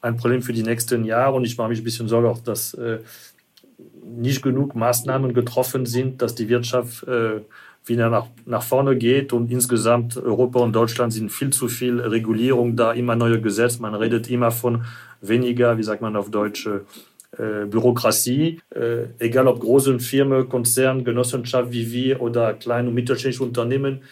ein 0.00 0.16
Problem 0.16 0.42
für 0.42 0.52
die 0.52 0.62
nächsten 0.62 1.04
Jahre. 1.04 1.34
Und 1.34 1.44
ich 1.44 1.56
mache 1.58 1.70
mich 1.70 1.80
ein 1.80 1.84
bisschen 1.84 2.08
Sorge 2.08 2.28
auch, 2.28 2.38
dass 2.38 2.74
äh, 2.74 2.98
nicht 4.04 4.42
genug 4.42 4.74
Maßnahmen 4.74 5.34
getroffen 5.34 5.86
sind, 5.86 6.22
dass 6.22 6.34
die 6.34 6.48
Wirtschaft 6.48 7.02
äh, 7.08 7.40
wieder 7.84 8.10
nach, 8.10 8.26
nach 8.46 8.62
vorne 8.62 8.96
geht. 8.96 9.32
Und 9.32 9.50
insgesamt 9.50 10.16
Europa 10.16 10.60
und 10.60 10.72
Deutschland 10.72 11.12
sind 11.12 11.30
viel 11.30 11.50
zu 11.50 11.68
viel 11.68 12.00
Regulierung 12.00 12.76
da, 12.76 12.92
immer 12.92 13.16
neue 13.16 13.40
Gesetze. 13.40 13.80
Man 13.82 13.94
redet 13.94 14.30
immer 14.30 14.50
von 14.50 14.84
weniger, 15.20 15.76
wie 15.78 15.82
sagt 15.82 16.02
man 16.02 16.16
auf 16.16 16.30
Deutsch, 16.30 16.68
äh, 17.36 17.66
Bürokratie. 17.66 18.60
Äh, 18.74 19.08
egal 19.18 19.46
ob 19.48 19.60
große 19.60 19.98
Firmen, 20.00 20.48
Konzerne, 20.48 21.02
Genossenschaft 21.02 21.70
wie 21.72 21.92
wir 21.92 22.22
oder 22.22 22.54
kleine 22.54 22.88
und 22.88 22.94
mittelständische 22.94 23.42
Unternehmen. 23.42 24.02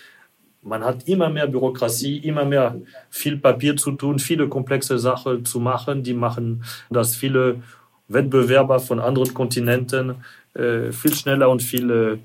Man 0.63 0.85
hat 0.85 1.09
immer 1.09 1.31
mehr 1.31 1.47
Bürokratie, 1.47 2.19
immer 2.19 2.45
mehr 2.45 2.77
viel 3.09 3.39
Papier 3.39 3.77
zu 3.77 3.93
tun, 3.93 4.19
viele 4.19 4.49
komplexe 4.49 4.99
Sachen 4.99 5.45
zu 5.45 5.61
machen. 5.61 6.03
Die 6.03 6.13
machen, 6.13 6.65
dass 6.91 7.17
viele 7.17 7.63
Wettbewerber 8.09 8.81
von 8.81 9.01
anderen 9.01 9.33
Kontinenten 9.33 10.17
äh, 10.55 10.93
viel 10.93 11.15
schneller 11.15 11.51
und 11.51 11.63
viel 11.63 11.91
äh, 11.91 12.19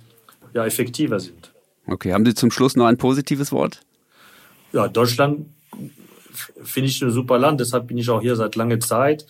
ja, 0.53 0.65
effektiver 0.65 1.19
sind. 1.19 1.51
Okay, 1.87 2.13
haben 2.13 2.25
Sie 2.25 2.33
zum 2.33 2.51
Schluss 2.51 2.75
noch 2.75 2.85
ein 2.85 2.97
positives 2.97 3.51
Wort? 3.51 3.81
Ja, 4.73 4.87
Deutschland 4.87 5.47
finde 6.63 6.89
ich 6.89 7.01
ein 7.01 7.11
super 7.11 7.37
Land, 7.37 7.59
deshalb 7.59 7.87
bin 7.87 7.97
ich 7.97 8.09
auch 8.09 8.21
hier 8.21 8.35
seit 8.35 8.55
langer 8.55 8.79
Zeit. 8.79 9.25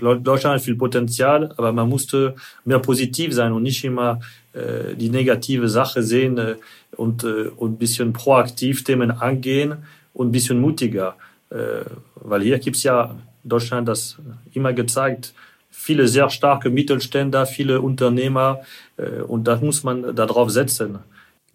Deutschland 0.00 0.56
hat 0.56 0.62
viel 0.62 0.76
Potenzial, 0.76 1.54
aber 1.56 1.72
man 1.72 1.88
musste 1.88 2.34
mehr 2.64 2.80
positiv 2.80 3.32
sein 3.32 3.52
und 3.52 3.62
nicht 3.62 3.84
immer 3.84 4.20
äh, 4.52 4.94
die 4.94 5.10
negative 5.10 5.68
Sache 5.68 6.02
sehen 6.02 6.38
äh, 6.38 6.56
und, 6.96 7.24
äh, 7.24 7.48
und 7.56 7.74
ein 7.74 7.78
bisschen 7.78 8.12
proaktiv 8.12 8.84
Themen 8.84 9.10
angehen 9.10 9.76
und 10.12 10.28
ein 10.28 10.32
bisschen 10.32 10.60
mutiger. 10.60 11.16
Äh, 11.50 11.84
weil 12.16 12.42
hier 12.42 12.58
gibt 12.58 12.76
es 12.76 12.82
ja 12.82 13.16
Deutschland 13.44 13.86
das 13.86 14.16
immer 14.52 14.72
gezeigt, 14.72 15.32
viele 15.76 16.08
sehr 16.08 16.30
starke 16.30 16.70
Mittelständler, 16.70 17.46
viele 17.46 17.80
Unternehmer 17.80 18.62
äh, 18.96 19.20
und 19.20 19.44
da 19.44 19.56
muss 19.56 19.84
man 19.84 20.16
darauf 20.16 20.50
setzen. 20.50 20.98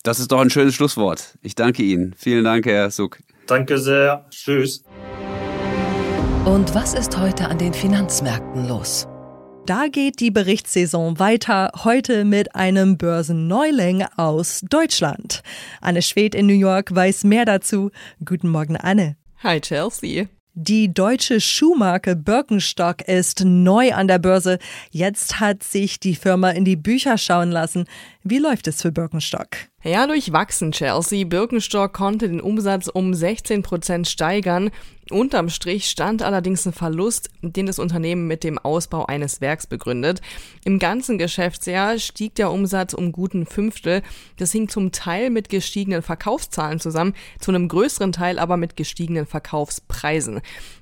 Das 0.04 0.20
ist 0.20 0.32
doch 0.32 0.40
ein 0.40 0.50
schönes 0.50 0.75
Schlusswort. 0.75 1.38
Ich 1.42 1.56
danke 1.56 1.84
Ihnen. 1.84 2.16
Vielen 2.18 2.44
Dank, 2.44 2.66
Herr 2.66 2.90
Suck. 2.92 3.20
Danke 3.48 3.78
sehr. 3.78 4.25
Tschüss. 4.30 4.84
Und 6.46 6.74
was 6.74 6.94
ist 6.94 7.20
heute 7.20 7.50
an 7.50 7.58
den 7.58 7.74
Finanzmärkten 7.74 8.68
los? 8.68 9.08
Da 9.68 9.88
geht 9.88 10.20
die 10.20 10.32
Berichtssaison 10.32 11.20
weiter, 11.20 11.72
heute 11.84 12.25
mit 12.25 12.56
einem 12.56 12.98
Börsenneuling 12.98 14.06
aus 14.18 14.62
Deutschland. 14.68 15.44
Anne 15.82 16.01
Schwed 16.01 16.34
in 16.34 16.48
New 16.48 16.54
York 16.54 16.96
weiß 16.96 17.25
mehr 17.25 17.46
dazu. 17.46 17.92
Guten 18.25 18.50
Morgen, 18.50 18.75
Anne. 18.75 19.18
Hi, 19.44 19.60
Chelsea. 19.62 20.28
Die 20.53 20.93
deutsche 20.93 21.39
Schuhmarke 21.39 22.17
Birkenstock 22.17 23.03
ist 23.08 23.46
neu 23.46 23.93
an 23.93 24.10
der 24.10 24.20
Börse. 24.20 24.60
Jetzt 24.89 25.39
hat 25.39 25.63
sich 25.63 25.98
die 25.98 26.13
Firma 26.13 26.50
in 26.50 26.65
die 26.65 26.75
Bücher 26.75 27.17
schauen 27.17 27.51
lassen. 27.51 27.86
Wie 28.24 28.38
läuft 28.38 28.68
es 28.68 28.84
für 28.84 28.92
Birkenstock? 28.92 29.48
Ja, 29.84 30.06
durchwachsen 30.06 30.72
Chelsea. 30.74 31.25
Birkenstock 31.25 31.92
konnte 31.92 32.30
den 32.30 32.40
Umsatz 32.40 32.88
um 32.88 33.16
16 33.16 33.63
Prozent 33.63 34.08
steigern. 34.08 34.70
Unterm 35.10 35.50
Strich 35.50 35.90
stand 35.90 36.22
allerdings 36.22 36.68
ein 36.68 36.72
Verlust, 36.72 37.32
den 37.42 37.66
das 37.66 37.80
Unternehmen 37.80 38.28
mit 38.28 38.44
dem 38.44 38.60
Ausbau 38.60 39.08
eines 39.08 39.42
Werks 39.42 39.66
begründet. 39.66 40.22
Im 40.63 40.78
ganzen 40.78 41.18
Geschäftsjahr 41.18 41.98
stieg 41.98 42.36
der 42.36 42.51
Umsatz 42.51 42.94
um 42.94 43.12
guten 43.12 43.48
Fünftel. 43.48 44.04
Das 44.38 44.51
hing 44.51 44.70
zum 44.70 44.92
Teil 44.92 45.32
mit 45.32 45.50
gestiegenen 45.50 46.04
Verkaufszahlen 46.04 46.80
zusammen, 46.80 47.16
zu 47.40 47.50
einem 47.51 47.68
größeren 47.68 48.12
Teil 48.12 48.38
aber 48.38 48.56
mit 48.56 48.78
gestiegenen 48.78 49.25
Verkaufspreisen. 49.25 50.42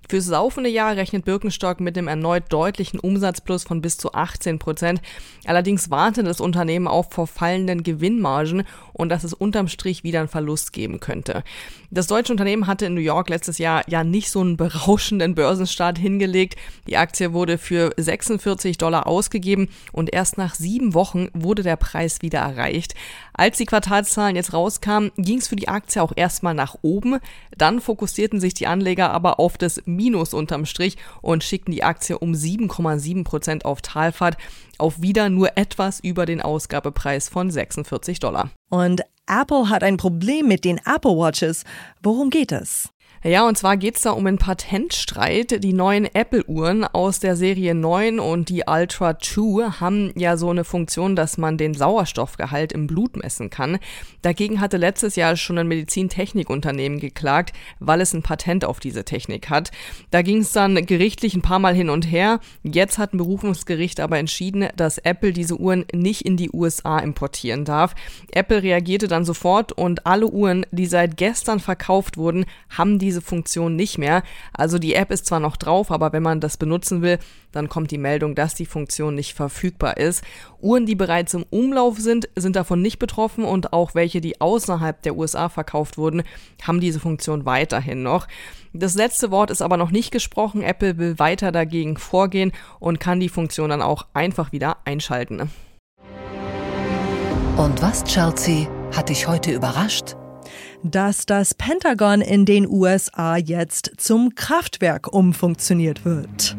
Fürs 0.09 0.27
laufende 0.27 0.69
Jahr 0.69 0.97
rechnet 0.97 1.23
Birkenstock 1.23 1.79
mit 1.79 1.95
dem 1.95 2.07
erneut 2.07 2.45
deutlichen 2.49 2.99
Umsatzplus 2.99 3.63
von 3.63 3.81
bis 3.81 3.97
zu 3.97 4.13
18 4.13 4.59
Prozent. 4.59 5.01
Allerdings 5.45 5.89
wartet 5.89 6.27
das 6.27 6.41
Unternehmen 6.41 6.87
auch 6.87 7.11
vor 7.11 7.27
fallenden 7.29 7.83
Gewinnmargen 7.83 8.63
und 8.93 9.09
dass 9.09 9.23
es 9.23 9.33
unterm 9.33 9.67
Strich 9.67 10.03
wieder 10.03 10.19
einen 10.19 10.27
Verlust 10.27 10.73
geben 10.73 10.99
könnte. 10.99 11.43
Das 11.91 12.07
deutsche 12.07 12.33
Unternehmen 12.33 12.67
hatte 12.67 12.85
in 12.85 12.93
New 12.93 13.01
York 13.01 13.29
letztes 13.29 13.57
Jahr 13.57 13.83
ja 13.87 14.03
nicht 14.03 14.29
so 14.29 14.41
einen 14.41 14.57
berauschenden 14.57 15.35
Börsenstart 15.35 15.97
hingelegt. 15.97 16.55
Die 16.87 16.97
Aktie 16.97 17.33
wurde 17.33 17.57
für 17.57 17.91
46 17.97 18.77
Dollar 18.77 19.07
ausgegeben 19.07 19.69
und 19.91 20.13
erst 20.13 20.37
nach 20.37 20.55
sieben 20.55 20.93
Wochen 20.93 21.29
wurde 21.33 21.63
der 21.63 21.77
Preis 21.77 22.21
wieder 22.21 22.39
erreicht. 22.39 22.95
Als 23.33 23.57
die 23.57 23.65
Quartalszahlen 23.65 24.35
jetzt 24.35 24.53
rauskamen, 24.53 25.11
ging 25.17 25.37
es 25.37 25.47
für 25.47 25.55
die 25.55 25.69
Aktie 25.69 26.03
auch 26.03 26.11
erstmal 26.15 26.53
nach 26.53 26.75
oben. 26.81 27.19
Dann 27.57 27.79
fokussierten 27.79 28.39
sich 28.39 28.53
die 28.53 28.67
Anleger 28.67 29.11
aber 29.11 29.39
auf 29.39 29.57
das 29.57 29.81
Minus 29.85 30.33
unterm 30.33 30.65
Strich 30.65 30.97
und 31.21 31.43
schickten 31.43 31.73
die 31.73 31.83
Aktie 31.83 32.19
um 32.19 32.33
7,7 32.33 33.23
Prozent 33.23 33.65
auf 33.65 33.81
Talfahrt 33.81 34.37
auf 34.79 35.01
wieder 35.01 35.29
nur 35.29 35.57
etwas 35.57 35.99
über 35.99 36.25
den 36.25 36.41
Ausgabepreis 36.41 37.29
von 37.29 37.51
46 37.51 38.19
Dollar. 38.19 38.49
Und 38.69 39.01
Apple 39.27 39.69
hat 39.69 39.83
ein 39.83 39.97
Problem 39.97 40.47
mit 40.47 40.65
den 40.65 40.79
Apple 40.85 41.11
Watches. 41.11 41.63
Worum 42.01 42.29
geht 42.29 42.51
es? 42.51 42.89
Ja, 43.21 43.45
und 43.45 43.57
zwar 43.57 43.75
geht's 43.75 44.03
da 44.03 44.11
um 44.11 44.25
einen 44.25 44.37
Patentstreit. 44.37 45.61
Die 45.61 45.73
neuen 45.73 46.05
Apple-Uhren 46.05 46.85
aus 46.85 47.19
der 47.19 47.35
Serie 47.35 47.75
9 47.75 48.17
und 48.17 48.47
die 48.47 48.63
Ultra 48.65 49.19
2 49.19 49.71
haben 49.81 50.13
ja 50.15 50.37
so 50.37 50.49
eine 50.49 50.63
Funktion, 50.63 51.17
dass 51.17 51.37
man 51.37 51.57
den 51.57 51.73
Sauerstoffgehalt 51.73 52.71
im 52.71 52.87
Blut 52.87 53.17
messen 53.17 53.49
kann. 53.49 53.77
Dagegen 54.21 54.61
hatte 54.61 54.77
letztes 54.77 55.17
Jahr 55.17 55.35
schon 55.35 55.57
ein 55.57 55.67
Medizintechnikunternehmen 55.67 57.01
geklagt, 57.01 57.51
weil 57.79 57.99
es 57.99 58.13
ein 58.13 58.23
Patent 58.23 58.63
auf 58.63 58.79
diese 58.79 59.03
Technik 59.03 59.49
hat. 59.49 59.71
Da 60.11 60.21
ging's 60.21 60.53
dann 60.53 60.85
gerichtlich 60.85 61.35
ein 61.35 61.41
paar 61.41 61.59
Mal 61.59 61.75
hin 61.75 61.89
und 61.89 62.09
her. 62.09 62.39
Jetzt 62.63 62.97
hat 62.97 63.13
ein 63.13 63.17
Berufungsgericht 63.17 63.99
aber 63.99 64.17
entschieden, 64.17 64.69
dass 64.77 64.97
Apple 64.97 65.33
diese 65.33 65.57
Uhren 65.57 65.83
nicht 65.93 66.21
in 66.21 66.37
die 66.37 66.51
USA 66.53 66.99
importieren 66.99 67.65
darf. 67.65 67.95
Apple 68.31 68.63
reagierte 68.63 69.09
dann 69.09 69.25
sofort 69.25 69.73
und 69.73 70.05
alle 70.05 70.27
Uhren, 70.27 70.65
die 70.71 70.85
seit 70.85 71.17
gestern 71.17 71.59
verkauft 71.59 72.15
wurden, 72.15 72.45
haben 72.69 72.97
die 72.97 73.08
diese 73.09 73.21
Funktion 73.21 73.75
nicht 73.75 73.97
mehr. 73.97 74.21
Also 74.53 74.77
die 74.77 74.93
App 74.93 75.09
ist 75.09 75.25
zwar 75.25 75.39
noch 75.39 75.57
drauf, 75.57 75.89
aber 75.89 76.13
wenn 76.13 76.21
man 76.21 76.39
das 76.39 76.57
benutzen 76.57 77.01
will, 77.01 77.17
dann 77.51 77.67
kommt 77.67 77.89
die 77.89 77.97
Meldung, 77.97 78.35
dass 78.35 78.53
die 78.53 78.67
Funktion 78.67 79.15
nicht 79.15 79.33
verfügbar 79.33 79.97
ist. 79.97 80.23
Uhren, 80.61 80.85
die 80.85 80.93
bereits 80.93 81.33
im 81.33 81.43
Umlauf 81.49 81.97
sind, 81.97 82.29
sind 82.35 82.55
davon 82.55 82.83
nicht 82.83 82.99
betroffen 82.99 83.43
und 83.43 83.73
auch 83.73 83.95
welche, 83.95 84.21
die 84.21 84.39
außerhalb 84.39 85.01
der 85.01 85.17
USA 85.17 85.49
verkauft 85.49 85.97
wurden, 85.97 86.21
haben 86.61 86.79
diese 86.79 86.99
Funktion 86.99 87.45
weiterhin 87.45 88.03
noch. 88.03 88.27
Das 88.73 88.93
letzte 88.93 89.31
Wort 89.31 89.49
ist 89.49 89.63
aber 89.63 89.77
noch 89.77 89.89
nicht 89.89 90.11
gesprochen. 90.11 90.61
Apple 90.61 90.99
will 90.99 91.17
weiter 91.17 91.51
dagegen 91.51 91.97
vorgehen 91.97 92.51
und 92.79 92.99
kann 92.99 93.19
die 93.19 93.29
Funktion 93.29 93.71
dann 93.71 93.81
auch 93.81 94.05
einfach 94.13 94.51
wieder 94.51 94.77
einschalten. 94.85 95.49
Und 97.57 97.81
was, 97.81 98.03
Chelsea, 98.03 98.67
hat 98.95 99.09
dich 99.09 99.27
heute 99.27 99.51
überrascht? 99.51 100.18
Dass 100.83 101.25
das 101.25 101.53
Pentagon 101.53 102.21
in 102.21 102.45
den 102.45 102.67
USA 102.67 103.37
jetzt 103.37 103.91
zum 103.97 104.35
Kraftwerk 104.35 105.11
umfunktioniert 105.11 106.05
wird. 106.05 106.55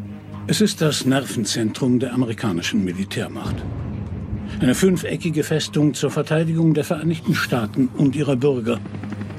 Es 0.47 0.61
ist 0.61 0.81
das 0.81 1.05
Nervenzentrum 1.05 1.99
der 1.99 2.13
amerikanischen 2.13 2.83
Militärmacht. 2.83 3.55
Eine 4.59 4.75
fünfeckige 4.75 5.43
Festung 5.43 5.93
zur 5.93 6.11
Verteidigung 6.11 6.73
der 6.73 6.83
Vereinigten 6.83 7.33
Staaten 7.33 7.87
und 7.87 8.15
ihrer 8.15 8.35
Bürger. 8.35 8.79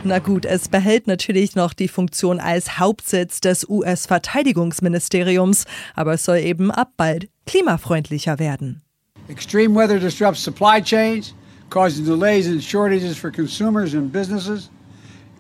Na 0.04 0.18
gut, 0.18 0.46
es 0.46 0.68
behält 0.68 1.06
natürlich 1.06 1.54
noch 1.54 1.74
die 1.74 1.86
Funktion 1.86 2.40
als 2.40 2.80
Hauptsitz 2.80 3.40
des 3.40 3.68
US-Verteidigungsministeriums, 3.68 5.64
aber 5.94 6.14
es 6.14 6.24
soll 6.24 6.38
eben 6.38 6.72
ab 6.72 6.94
bald 6.96 7.28
klimafreundlicher 7.46 8.40
werden. 8.40 8.82
Extreme 9.28 9.74
weather 9.76 10.00
disrupts 10.00 10.42
supply 10.42 10.82
chains, 10.82 11.34
causing 11.72 12.04
delays 12.04 12.48
and 12.48 12.62
shortages 12.62 13.16
for 13.16 13.30
consumers 13.30 13.94
and 13.94 14.12
businesses. 14.12 14.68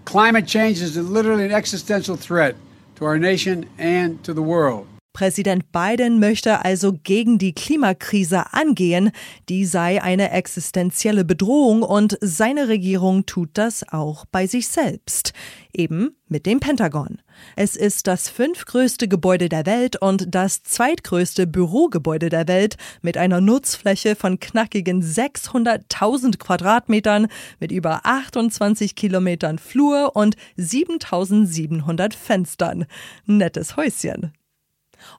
Climate 0.06 0.46
change 0.46 0.80
is 0.80 0.96
literally 0.96 1.44
an 1.44 1.52
existential 1.52 2.16
threat 2.16 2.56
to 2.96 3.04
our 3.04 3.18
nation 3.18 3.68
and 3.76 4.24
to 4.24 4.32
the 4.32 4.40
world. 4.40 4.86
Präsident 5.12 5.72
Biden 5.72 6.18
möchte 6.18 6.64
also 6.64 6.94
gegen 6.94 7.36
die 7.36 7.52
Klimakrise 7.52 8.52
angehen, 8.54 9.10
die 9.48 9.66
sei 9.66 10.02
eine 10.02 10.30
existenzielle 10.30 11.24
Bedrohung 11.24 11.82
und 11.82 12.16
seine 12.22 12.68
Regierung 12.68 13.26
tut 13.26 13.50
das 13.54 13.86
auch 13.92 14.24
bei 14.24 14.46
sich 14.46 14.68
selbst, 14.68 15.34
eben 15.74 16.16
mit 16.28 16.46
dem 16.46 16.60
Pentagon. 16.60 17.20
Es 17.56 17.76
ist 17.76 18.06
das 18.06 18.30
fünftgrößte 18.30 19.06
Gebäude 19.06 19.50
der 19.50 19.66
Welt 19.66 20.00
und 20.00 20.34
das 20.34 20.62
zweitgrößte 20.62 21.46
Bürogebäude 21.46 22.30
der 22.30 22.48
Welt 22.48 22.76
mit 23.02 23.18
einer 23.18 23.42
Nutzfläche 23.42 24.16
von 24.16 24.40
knackigen 24.40 25.02
600.000 25.02 26.38
Quadratmetern, 26.38 27.28
mit 27.60 27.70
über 27.70 28.00
28 28.04 28.96
Kilometern 28.96 29.58
Flur 29.58 30.16
und 30.16 30.36
7700 30.56 32.14
Fenstern. 32.14 32.86
Nettes 33.26 33.76
Häuschen. 33.76 34.32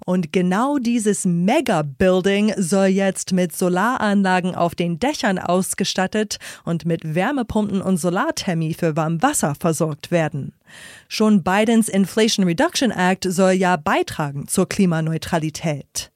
Und 0.06 0.34
genau 0.34 0.78
dieses 0.78 1.26
Mega-Building 1.26 2.54
soll 2.58 2.88
jetzt 2.88 3.34
mit 3.34 3.56
Solaranlagen 3.56 4.56
auf 4.56 4.76
den 4.76 5.00
Dächern 5.00 5.40
ausgestattet 5.40 6.38
und 6.64 6.86
mit 6.86 7.16
Wärmepumpen 7.16 7.82
und 7.82 7.98
Solarthermie 7.98 8.74
für 8.74 8.96
Warmwasser 8.96 9.56
versorgt 9.56 10.12
werden. 10.12 10.54
Schon 11.08 11.44
Bidens 11.44 11.90
Inflation 11.90 12.46
Reduction 12.46 12.92
Act 12.92 13.26
soll 13.26 13.52
ja 13.52 13.78
beitragen 13.78 14.48
zur 14.48 14.68
Klimaneutralität. 14.68 16.12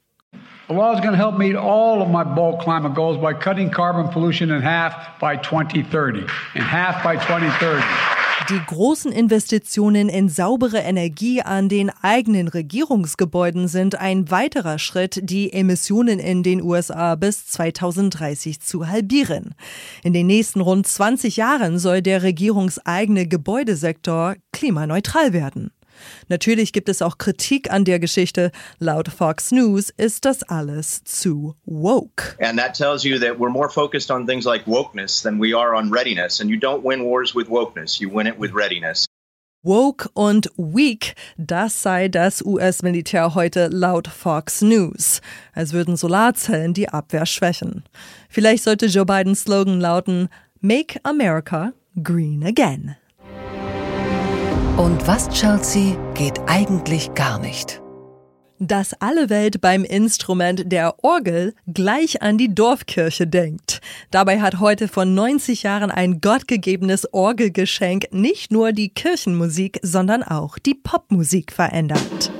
The 0.67 0.73
law 0.73 0.91
is 0.91 0.99
going 0.99 1.13
to 1.13 1.17
help 1.17 1.37
meet 1.37 1.55
all 1.55 2.01
of 2.01 2.09
my 2.09 2.25
bold 2.25 2.59
climate 2.59 2.93
goals 2.93 3.17
by 3.21 3.33
cutting 3.33 3.71
carbon 3.71 4.09
pollution 4.09 4.51
in 4.51 4.61
half 4.61 5.17
by 5.17 5.37
2030. 5.37 6.27
In 6.55 6.61
half 6.61 7.01
by 7.03 7.15
2030. 7.15 8.16
Die 8.49 8.61
großen 8.65 9.11
Investitionen 9.11 10.07
in 10.07 10.29
saubere 10.29 10.77
Energie 10.77 11.41
an 11.41 11.67
den 11.67 11.89
eigenen 12.01 12.47
Regierungsgebäuden 12.47 13.67
sind 13.67 13.95
ein 13.95 14.31
weiterer 14.31 14.79
Schritt, 14.79 15.19
die 15.21 15.51
Emissionen 15.51 16.19
in 16.19 16.43
den 16.43 16.61
USA 16.61 17.15
bis 17.15 17.47
2030 17.47 18.61
zu 18.61 18.87
halbieren. 18.87 19.53
In 20.01 20.13
den 20.13 20.27
nächsten 20.27 20.61
rund 20.61 20.87
20 20.87 21.35
Jahren 21.35 21.77
soll 21.77 22.01
der 22.01 22.23
regierungseigene 22.23 23.27
Gebäudesektor 23.27 24.35
klimaneutral 24.53 25.33
werden. 25.33 25.71
Natürlich 26.27 26.73
gibt 26.73 26.89
es 26.89 27.01
auch 27.01 27.17
Kritik 27.17 27.71
an 27.71 27.85
der 27.85 27.99
Geschichte. 27.99 28.51
Laut 28.79 29.07
Fox 29.09 29.51
News 29.51 29.89
ist 29.95 30.25
das 30.25 30.43
alles 30.43 31.03
zu 31.03 31.55
woke. 31.65 32.35
And 32.39 32.59
that 32.59 32.75
tells 32.75 33.03
you 33.03 33.19
that 33.19 33.39
we're 33.39 33.49
more 33.49 33.69
focused 33.69 34.11
on 34.11 34.25
things 34.25 34.45
like 34.45 34.65
wokeness 34.67 35.21
than 35.21 35.39
we 35.39 35.57
are 35.57 35.75
on 35.75 35.91
readiness. 35.91 36.39
And 36.39 36.49
you 36.49 36.57
don't 36.57 36.83
win 36.83 37.03
wars 37.03 37.35
with 37.35 37.47
wokeness, 37.49 37.99
you 37.99 38.09
win 38.09 38.27
it 38.27 38.39
with 38.39 38.53
readiness. 38.53 39.05
Woke 39.63 40.09
und 40.13 40.49
weak, 40.55 41.15
das 41.35 41.81
sei 41.81 42.07
das 42.07 42.41
US-Militär 42.41 43.35
heute 43.35 43.67
laut 43.67 44.07
Fox 44.07 44.61
News. 44.61 45.19
Als 45.53 45.73
würden 45.73 45.97
Solarzellen 45.97 46.73
die 46.73 46.87
Abwehr 46.87 47.25
schwächen. 47.25 47.83
Vielleicht 48.29 48.63
sollte 48.63 48.85
Joe 48.85 49.05
Bidens 49.05 49.41
Slogan 49.41 49.81
lauten 49.81 50.29
Make 50.61 50.99
America 51.03 51.73
Green 52.01 52.45
Again. 52.45 52.95
Und 54.77 55.07
was, 55.07 55.27
Chelsea, 55.29 55.95
geht 56.13 56.39
eigentlich 56.45 57.11
gar 57.15 57.39
nicht? 57.39 57.81
Dass 58.59 58.93
alle 59.01 59.31
Welt 59.31 59.59
beim 59.59 59.83
Instrument 59.83 60.71
der 60.71 61.03
Orgel 61.03 61.55
gleich 61.65 62.21
an 62.21 62.37
die 62.37 62.53
Dorfkirche 62.53 63.25
denkt. 63.25 63.81
Dabei 64.11 64.39
hat 64.39 64.59
heute 64.59 64.87
vor 64.87 65.05
90 65.05 65.63
Jahren 65.63 65.89
ein 65.89 66.21
gottgegebenes 66.21 67.11
Orgelgeschenk 67.11 68.09
nicht 68.11 68.51
nur 68.51 68.71
die 68.71 68.89
Kirchenmusik, 68.89 69.79
sondern 69.81 70.21
auch 70.21 70.59
die 70.59 70.75
Popmusik 70.75 71.53
verändert. 71.53 72.31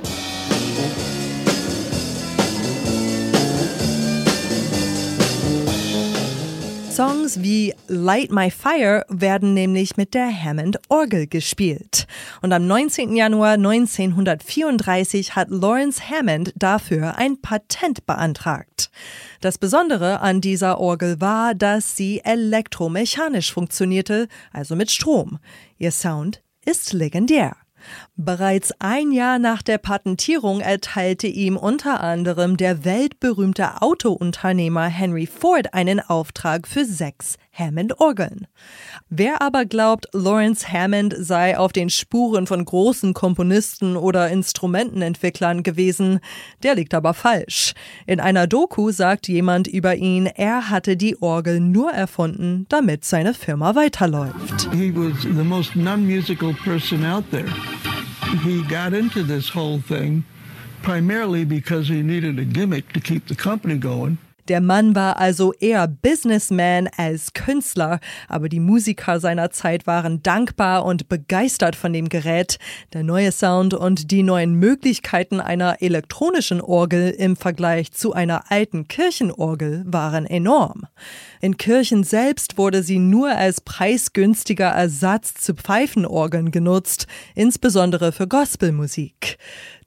Songs 6.98 7.44
wie 7.44 7.72
Light 7.86 8.32
My 8.32 8.50
Fire 8.50 9.06
werden 9.08 9.54
nämlich 9.54 9.96
mit 9.96 10.14
der 10.14 10.32
Hammond-Orgel 10.32 11.28
gespielt. 11.28 12.08
Und 12.42 12.52
am 12.52 12.66
19. 12.66 13.14
Januar 13.14 13.52
1934 13.52 15.36
hat 15.36 15.48
Lawrence 15.48 16.10
Hammond 16.10 16.52
dafür 16.56 17.14
ein 17.16 17.40
Patent 17.40 18.04
beantragt. 18.04 18.90
Das 19.40 19.58
Besondere 19.58 20.18
an 20.22 20.40
dieser 20.40 20.80
Orgel 20.80 21.20
war, 21.20 21.54
dass 21.54 21.94
sie 21.94 22.20
elektromechanisch 22.24 23.52
funktionierte, 23.52 24.26
also 24.52 24.74
mit 24.74 24.90
Strom. 24.90 25.38
Ihr 25.78 25.92
Sound 25.92 26.42
ist 26.64 26.92
legendär. 26.92 27.54
Bereits 28.16 28.72
ein 28.78 29.12
Jahr 29.12 29.38
nach 29.38 29.62
der 29.62 29.78
Patentierung 29.78 30.60
erteilte 30.60 31.26
ihm 31.26 31.56
unter 31.56 32.00
anderem 32.00 32.56
der 32.56 32.84
weltberühmte 32.84 33.82
Autounternehmer 33.82 34.86
Henry 34.86 35.26
Ford 35.26 35.74
einen 35.74 36.00
Auftrag 36.00 36.66
für 36.66 36.84
sechs 36.84 37.36
Hammond-Orgeln. 37.58 38.46
Wer 39.10 39.42
aber 39.42 39.64
glaubt, 39.64 40.06
Lawrence 40.12 40.72
Hammond 40.72 41.14
sei 41.18 41.58
auf 41.58 41.72
den 41.72 41.90
Spuren 41.90 42.46
von 42.46 42.64
großen 42.64 43.14
Komponisten 43.14 43.96
oder 43.96 44.28
Instrumentenentwicklern 44.30 45.62
gewesen, 45.62 46.20
der 46.62 46.74
liegt 46.74 46.94
aber 46.94 47.14
falsch. 47.14 47.74
In 48.06 48.20
einer 48.20 48.46
Doku 48.46 48.90
sagt 48.90 49.28
jemand 49.28 49.66
über 49.66 49.96
ihn, 49.96 50.26
er 50.26 50.70
hatte 50.70 50.96
die 50.96 51.20
Orgel 51.20 51.60
nur 51.60 51.90
erfunden, 51.90 52.66
damit 52.68 53.04
seine 53.04 53.34
Firma 53.34 53.74
weiterläuft. 53.74 54.68
He 54.72 54.94
was 54.94 55.22
the 55.22 55.44
most 55.44 55.74
non-musical 55.74 56.54
person 56.64 57.04
out 57.04 57.24
there. 57.30 57.48
He 58.44 58.62
got 58.62 58.92
into 58.92 59.22
this 59.22 59.54
whole 59.54 59.80
thing 59.88 60.24
primarily 60.82 61.44
because 61.44 61.88
he 61.88 62.02
needed 62.02 62.38
a 62.38 62.44
gimmick 62.44 62.92
to 62.92 63.00
keep 63.00 63.26
the 63.28 63.34
company 63.34 63.78
going. 63.78 64.18
Der 64.48 64.62
Mann 64.62 64.94
war 64.94 65.18
also 65.18 65.52
eher 65.52 65.86
Businessman 65.86 66.88
als 66.96 67.34
Künstler, 67.34 68.00
aber 68.28 68.48
die 68.48 68.60
Musiker 68.60 69.20
seiner 69.20 69.50
Zeit 69.50 69.86
waren 69.86 70.22
dankbar 70.22 70.86
und 70.86 71.10
begeistert 71.10 71.76
von 71.76 71.92
dem 71.92 72.08
Gerät. 72.08 72.58
Der 72.94 73.02
neue 73.02 73.30
Sound 73.30 73.74
und 73.74 74.10
die 74.10 74.22
neuen 74.22 74.54
Möglichkeiten 74.54 75.40
einer 75.40 75.82
elektronischen 75.82 76.62
Orgel 76.62 77.10
im 77.10 77.36
Vergleich 77.36 77.92
zu 77.92 78.14
einer 78.14 78.50
alten 78.50 78.88
Kirchenorgel 78.88 79.84
waren 79.86 80.24
enorm. 80.24 80.86
In 81.42 81.58
Kirchen 81.58 82.02
selbst 82.02 82.56
wurde 82.56 82.82
sie 82.82 82.98
nur 82.98 83.28
als 83.28 83.60
preisgünstiger 83.60 84.68
Ersatz 84.68 85.34
zu 85.34 85.54
Pfeifenorgeln 85.54 86.50
genutzt, 86.50 87.06
insbesondere 87.34 88.12
für 88.12 88.26
Gospelmusik. 88.26 89.36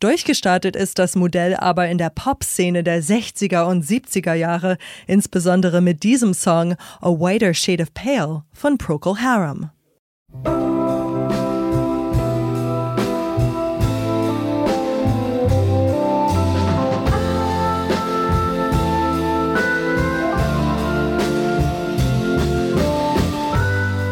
Durchgestartet 0.02 0.76
ist 0.76 0.98
das 0.98 1.16
Modell 1.16 1.56
aber 1.56 1.88
in 1.88 2.00
der 2.00 2.10
Popszene 2.10 2.84
der 2.84 3.04
60er 3.04 3.66
und 3.66 3.86
70er 3.86 4.34
Jahre, 4.34 4.78
insbesondere 5.06 5.80
mit 5.80 6.02
diesem 6.02 6.34
Song 6.34 6.76
A 7.02 7.10
Whiter 7.10 7.54
Shade 7.54 7.84
of 7.84 7.94
Pale 7.94 8.44
von 8.52 8.80
Procol 8.80 9.20
Harum. 9.20 9.70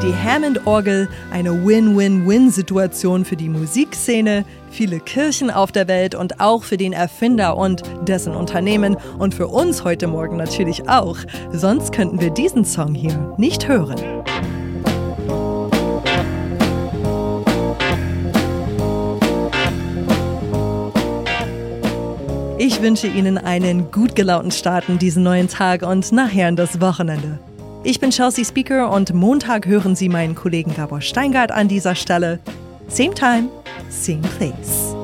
Die 0.10 0.15
Hammond-Orgel, 0.15 1.08
eine 1.30 1.63
Win-Win-Win-Situation 1.63 3.26
für 3.26 3.36
die 3.36 3.48
Musikszene, 3.48 4.43
viele 4.72 5.00
Kirchen 5.00 5.52
auf 5.52 5.72
der 5.72 5.88
Welt 5.88 6.15
und 6.15 6.39
auch 6.39 6.63
für 6.63 6.78
den 6.78 6.93
Erfinder 6.93 7.56
und 7.56 7.84
dessen 8.08 8.34
Unternehmen 8.34 8.98
und 9.19 9.36
für 9.36 9.48
uns 9.48 9.84
heute 9.84 10.08
Morgen 10.08 10.36
natürlich 10.36 10.89
auch. 10.89 11.17
Sonst 11.52 11.93
könnten 11.93 12.19
wir 12.19 12.32
diesen 12.32 12.65
Song 12.65 12.95
hier 12.95 13.36
nicht 13.38 13.67
hören. 13.67 13.98
Ich 22.58 22.82
wünsche 22.82 23.06
Ihnen 23.06 23.38
einen 23.38 23.91
gut 23.91 24.15
gelaunten 24.15 24.50
Start 24.50 24.89
in 24.89 24.98
diesen 24.98 25.22
neuen 25.22 25.50
Tag 25.50 25.84
und 25.84 26.12
nachher 26.12 26.50
in 26.50 26.56
das 26.56 26.82
Wochenende. 26.82 27.38
Ich 27.84 28.02
bin 28.02 28.12
Chelsea 28.12 28.44
Speaker 28.44 28.92
und 28.92 29.13
Montag 29.13 29.65
hören 29.65 29.96
Sie 29.96 30.10
meinen 30.10 30.36
Kollegen 30.36 30.76
Gabor 30.76 31.00
Steingart 31.00 31.52
an 31.52 31.70
dieser 31.70 31.96
Stelle. 31.96 32.39
Same 32.89 33.13
time, 33.13 33.48
same 33.89 34.22
place. 34.38 34.99